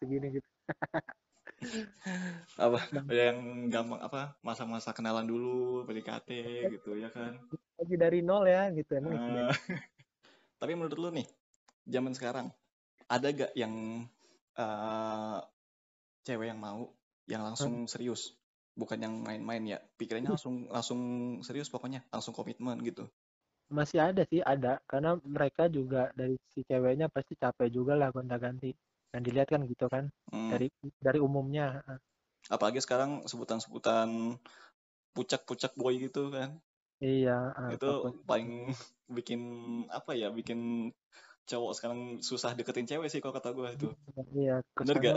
segini 0.00 0.26
gitu. 0.40 0.48
apa 2.56 2.88
yang 3.12 3.68
gampang 3.68 4.00
apa 4.00 4.32
masa-masa 4.40 4.96
kenalan 4.96 5.28
dulu 5.28 5.84
PDKT 5.84 6.30
gitu 6.72 6.96
ya 6.96 7.12
kan 7.12 7.36
lagi 7.76 7.96
dari 8.00 8.24
nol 8.24 8.48
ya 8.48 8.72
gitu 8.72 8.96
emang 8.96 9.12
uh, 9.12 9.52
tapi 10.60 10.72
menurut 10.72 10.96
lu 10.96 11.12
nih 11.12 11.28
zaman 11.84 12.16
sekarang 12.16 12.48
ada 13.12 13.28
gak 13.28 13.52
yang 13.52 14.06
uh, 14.56 15.44
cewek 16.24 16.48
yang 16.48 16.60
mau 16.60 16.88
yang 17.28 17.44
langsung 17.44 17.84
hmm. 17.84 17.90
serius 17.92 18.39
bukan 18.80 18.98
yang 19.04 19.14
main-main 19.20 19.76
ya. 19.76 19.78
Pikirannya 20.00 20.32
langsung 20.32 20.64
langsung 20.72 21.00
serius 21.44 21.68
pokoknya 21.68 22.00
langsung 22.08 22.32
komitmen 22.32 22.80
gitu. 22.80 23.04
Masih 23.68 24.00
ada 24.00 24.24
sih 24.24 24.40
ada. 24.40 24.80
Karena 24.88 25.20
mereka 25.20 25.68
juga 25.68 26.08
dari 26.16 26.40
si 26.56 26.64
ceweknya 26.64 27.12
pasti 27.12 27.36
capek 27.36 27.68
juga 27.68 27.92
lah 28.00 28.08
gonta 28.08 28.40
ganti 28.40 28.72
dan 29.12 29.20
dilihat 29.20 29.52
kan 29.52 29.62
gitu 29.68 29.86
kan 29.92 30.08
hmm. 30.32 30.50
dari 30.50 30.68
dari 30.96 31.20
umumnya. 31.20 31.84
Apalagi 32.48 32.80
sekarang 32.80 33.28
sebutan-sebutan 33.28 34.40
pucak-pucak 35.12 35.76
boy 35.76 36.00
gitu 36.00 36.32
kan. 36.32 36.56
Iya 37.00 37.52
itu 37.72 37.88
apa 37.88 38.08
pun. 38.08 38.14
paling 38.24 38.50
bikin 39.08 39.40
apa 39.92 40.16
ya 40.16 40.32
bikin 40.32 40.90
cowok 41.48 41.72
sekarang 41.74 42.00
susah 42.22 42.54
deketin 42.54 42.86
cewek 42.86 43.10
sih 43.10 43.20
kalau 43.20 43.34
kata 43.36 43.52
gue 43.52 43.68
itu. 43.76 43.88
Iya 44.32 44.62
bener 44.76 44.96
gak 45.02 45.16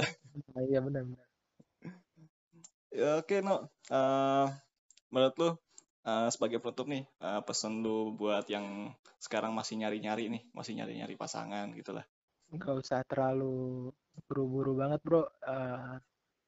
iya 0.67 0.80
benar 0.82 1.06
benar 1.06 1.33
Ya, 2.93 3.17
oke, 3.17 3.25
okay, 3.25 3.39
no. 3.41 3.73
Uh, 3.89 4.45
menurut 5.10 5.36
lu 5.41 5.49
uh, 6.06 6.29
sebagai 6.29 6.62
penutup 6.62 6.86
nih, 6.86 7.10
uh, 7.25 7.41
pesan 7.41 7.82
lu 7.82 8.13
buat 8.13 8.45
yang 8.45 8.93
sekarang 9.17 9.49
masih 9.58 9.82
nyari-nyari 9.82 10.29
nih, 10.29 10.45
masih 10.53 10.77
nyari-nyari 10.77 11.17
pasangan 11.17 11.73
gitu 11.73 11.89
lah. 11.89 12.06
Gak 12.53 12.86
usah 12.86 13.01
terlalu 13.10 13.89
buru-buru 14.29 14.77
banget 14.77 15.01
bro, 15.01 15.25
uh, 15.25 15.97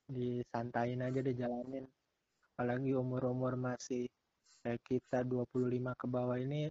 disantain 0.06 1.02
aja 1.02 1.18
deh 1.18 1.34
jalanin. 1.34 1.90
Apalagi 2.54 2.94
umur-umur 2.94 3.58
masih 3.58 4.06
kayak 4.62 4.86
kita 4.86 5.26
25 5.26 5.98
ke 5.98 6.06
bawah 6.06 6.38
ini, 6.38 6.70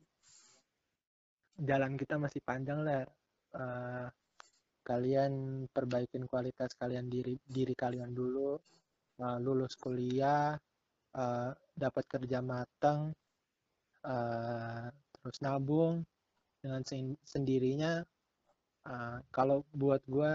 jalan 1.58 1.98
kita 1.98 2.14
masih 2.14 2.38
panjang 2.46 2.78
lah. 2.78 3.02
Uh, 3.50 4.06
kalian 4.87 5.66
perbaikin 5.66 6.30
kualitas 6.30 6.78
kalian 6.78 7.10
diri 7.10 7.34
diri 7.42 7.74
kalian 7.74 8.14
dulu, 8.14 8.54
uh, 9.20 9.38
lulus 9.42 9.74
kuliah, 9.79 10.57
uh, 11.14 11.50
dapat 11.74 12.05
kerja 12.07 12.38
matang, 12.40 13.12
uh, 14.07 14.87
terus 15.20 15.38
nabung 15.42 16.03
dengan 16.62 16.83
sendirinya. 17.27 18.03
Uh, 18.85 19.18
kalau 19.33 19.64
buat 19.72 20.05
gue 20.05 20.33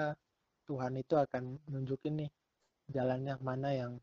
Tuhan 0.69 0.93
itu 1.01 1.13
akan 1.17 1.57
nunjukin 1.69 2.25
nih 2.25 2.31
jalannya 2.89 3.37
mana 3.41 3.69
yang 3.73 3.93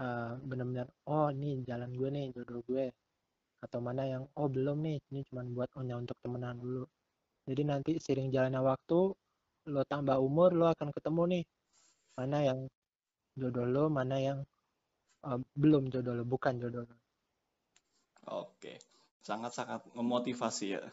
uh, 0.00 0.36
benar-benar 0.44 0.88
oh 1.08 1.28
ini 1.32 1.64
jalan 1.64 1.92
gue 1.96 2.08
nih 2.12 2.26
jodoh 2.36 2.60
gue 2.68 2.92
atau 3.64 3.80
mana 3.80 4.04
yang 4.04 4.22
oh 4.36 4.48
belum 4.48 4.84
nih 4.84 5.00
ini 5.12 5.20
cuma 5.28 5.40
buat 5.48 5.72
hanya 5.80 5.96
untuk 5.96 6.16
temenan 6.20 6.60
dulu 6.60 6.84
jadi 7.48 7.62
nanti 7.64 7.96
sering 7.96 8.28
jalannya 8.28 8.60
waktu 8.60 9.16
lo 9.72 9.82
tambah 9.88 10.20
umur 10.20 10.52
lo 10.52 10.68
akan 10.72 10.92
ketemu 10.92 11.22
nih 11.36 11.44
mana 12.16 12.38
yang 12.44 12.58
jodoh 13.36 13.68
lo 13.68 13.84
mana 13.92 14.16
yang 14.16 14.38
uh, 15.28 15.38
belum 15.52 15.92
jodoh 15.92 16.16
lo, 16.16 16.24
bukan 16.24 16.56
jodoh 16.56 16.88
lo. 16.88 16.96
Oke, 18.26 18.80
sangat-sangat 19.22 19.86
memotivasi 19.92 20.80
ya. 20.80 20.82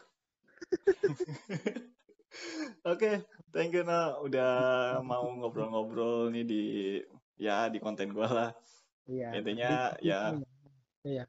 Oke, 2.84 2.98
okay, 3.00 3.14
thank 3.50 3.72
you 3.72 3.82
na 3.82 4.20
udah 4.20 4.52
mau 5.00 5.24
ngobrol-ngobrol 5.24 6.28
nih 6.30 6.44
di 6.44 6.62
ya 7.40 7.72
di 7.72 7.80
konten 7.80 8.12
gue 8.12 8.28
lah. 8.28 8.52
Iya. 9.08 9.28
Intinya 9.40 9.72
ya. 10.04 10.36
Iya. 11.02 11.24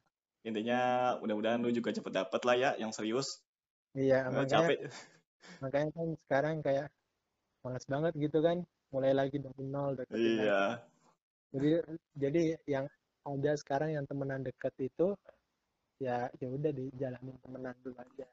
Intinya 0.45 0.79
mudah-mudahan 1.23 1.63
lu 1.63 1.73
juga 1.73 1.95
cepet 1.95 2.11
dapet 2.13 2.41
lah 2.43 2.55
ya 2.59 2.69
yang 2.77 2.93
serius. 2.93 3.41
Iya, 3.95 4.27
makanya, 4.29 4.51
capek. 4.51 4.79
Makanya 5.63 5.89
kan 5.95 6.07
sekarang 6.27 6.55
kayak 6.61 6.87
malas 7.63 7.85
banget 7.87 8.13
gitu 8.19 8.43
kan, 8.43 8.61
mulai 8.91 9.15
lagi 9.15 9.39
dari 9.41 9.63
nol. 9.63 9.95
Iya 10.11 10.83
jadi 11.55 11.71
jadi 12.19 12.41
yang 12.67 12.85
ada 13.25 13.51
sekarang 13.55 13.95
yang 13.95 14.05
temenan 14.05 14.43
deket 14.43 14.75
itu 14.77 15.15
ya 15.97 16.27
ya 16.37 16.47
udah 16.51 16.71
dijalanin 16.75 17.35
temenan 17.39 17.75
dulu 17.81 17.95
aja. 17.97 18.27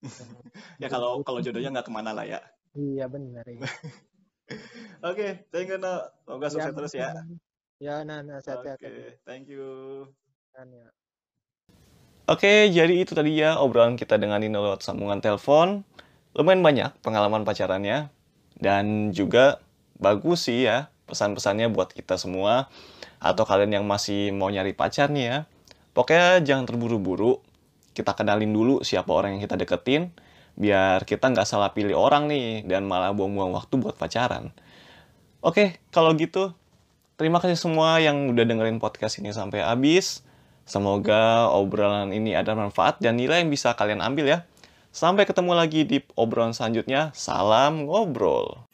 Ya 0.80 0.88
kalau 0.88 1.20
kalau 1.26 1.44
jodohnya 1.44 1.68
nggak 1.74 1.90
ke 1.90 1.92
mana 1.92 2.14
lah 2.16 2.24
ya. 2.24 2.40
Iya 2.72 3.10
benar 3.10 3.44
ya 3.50 3.60
oke 5.02 5.14
okay, 5.14 5.30
thank 5.50 5.70
you 5.70 5.78
no 5.78 6.06
semoga 6.26 6.46
ya, 6.46 6.50
sukses 6.50 6.70
ya, 6.70 6.76
terus 6.78 6.92
ya. 6.94 7.10
ya 7.82 7.94
nah, 8.06 8.22
nah 8.22 8.38
sehat 8.42 8.62
oke 8.62 8.78
okay, 8.78 9.18
thank 9.26 9.50
you. 9.50 10.06
Ya. 10.54 10.90
Oke, 12.30 12.46
okay, 12.46 12.58
jadi 12.70 12.94
itu 13.00 13.16
tadi 13.16 13.38
ya 13.38 13.58
obrolan 13.58 13.98
kita 13.98 14.14
dengan 14.20 14.38
Nino 14.38 14.62
lewat 14.62 14.86
sambungan 14.86 15.18
telepon. 15.18 15.82
Lumayan 16.36 16.62
banyak 16.62 16.90
pengalaman 17.02 17.42
pacarannya. 17.42 18.12
Dan 18.60 19.10
juga 19.10 19.58
bagus 19.96 20.46
sih 20.46 20.68
ya 20.68 20.92
pesan-pesannya 21.10 21.68
buat 21.74 21.90
kita 21.90 22.14
semua 22.16 22.70
atau 23.18 23.44
kalian 23.44 23.82
yang 23.82 23.84
masih 23.84 24.30
mau 24.30 24.48
nyari 24.48 24.72
pacar 24.72 25.10
nih 25.10 25.24
ya. 25.26 25.38
Pokoknya 25.92 26.40
jangan 26.46 26.64
terburu-buru. 26.70 27.42
Kita 27.90 28.14
kenalin 28.14 28.54
dulu 28.54 28.86
siapa 28.86 29.10
orang 29.10 29.36
yang 29.36 29.42
kita 29.42 29.58
deketin 29.58 30.14
biar 30.60 31.08
kita 31.08 31.30
nggak 31.30 31.48
salah 31.48 31.72
pilih 31.72 31.96
orang 31.96 32.28
nih 32.30 32.68
dan 32.68 32.86
malah 32.86 33.10
buang-buang 33.16 33.54
waktu 33.54 33.74
buat 33.80 33.98
pacaran. 33.98 34.54
Oke, 35.40 35.80
kalau 35.88 36.12
gitu 36.14 36.52
terima 37.16 37.40
kasih 37.40 37.56
semua 37.56 38.00
yang 38.00 38.28
udah 38.32 38.44
dengerin 38.44 38.76
podcast 38.76 39.18
ini 39.18 39.32
sampai 39.32 39.64
habis. 39.64 40.22
Semoga 40.68 41.50
obrolan 41.50 42.14
ini 42.14 42.36
ada 42.36 42.54
manfaat 42.54 43.02
dan 43.02 43.18
nilai 43.18 43.42
yang 43.42 43.50
bisa 43.50 43.74
kalian 43.74 43.98
ambil 44.04 44.28
ya. 44.28 44.38
Sampai 44.94 45.26
ketemu 45.26 45.56
lagi 45.56 45.82
di 45.82 45.98
obrolan 46.14 46.54
selanjutnya. 46.54 47.10
Salam 47.16 47.90
ngobrol. 47.90 48.69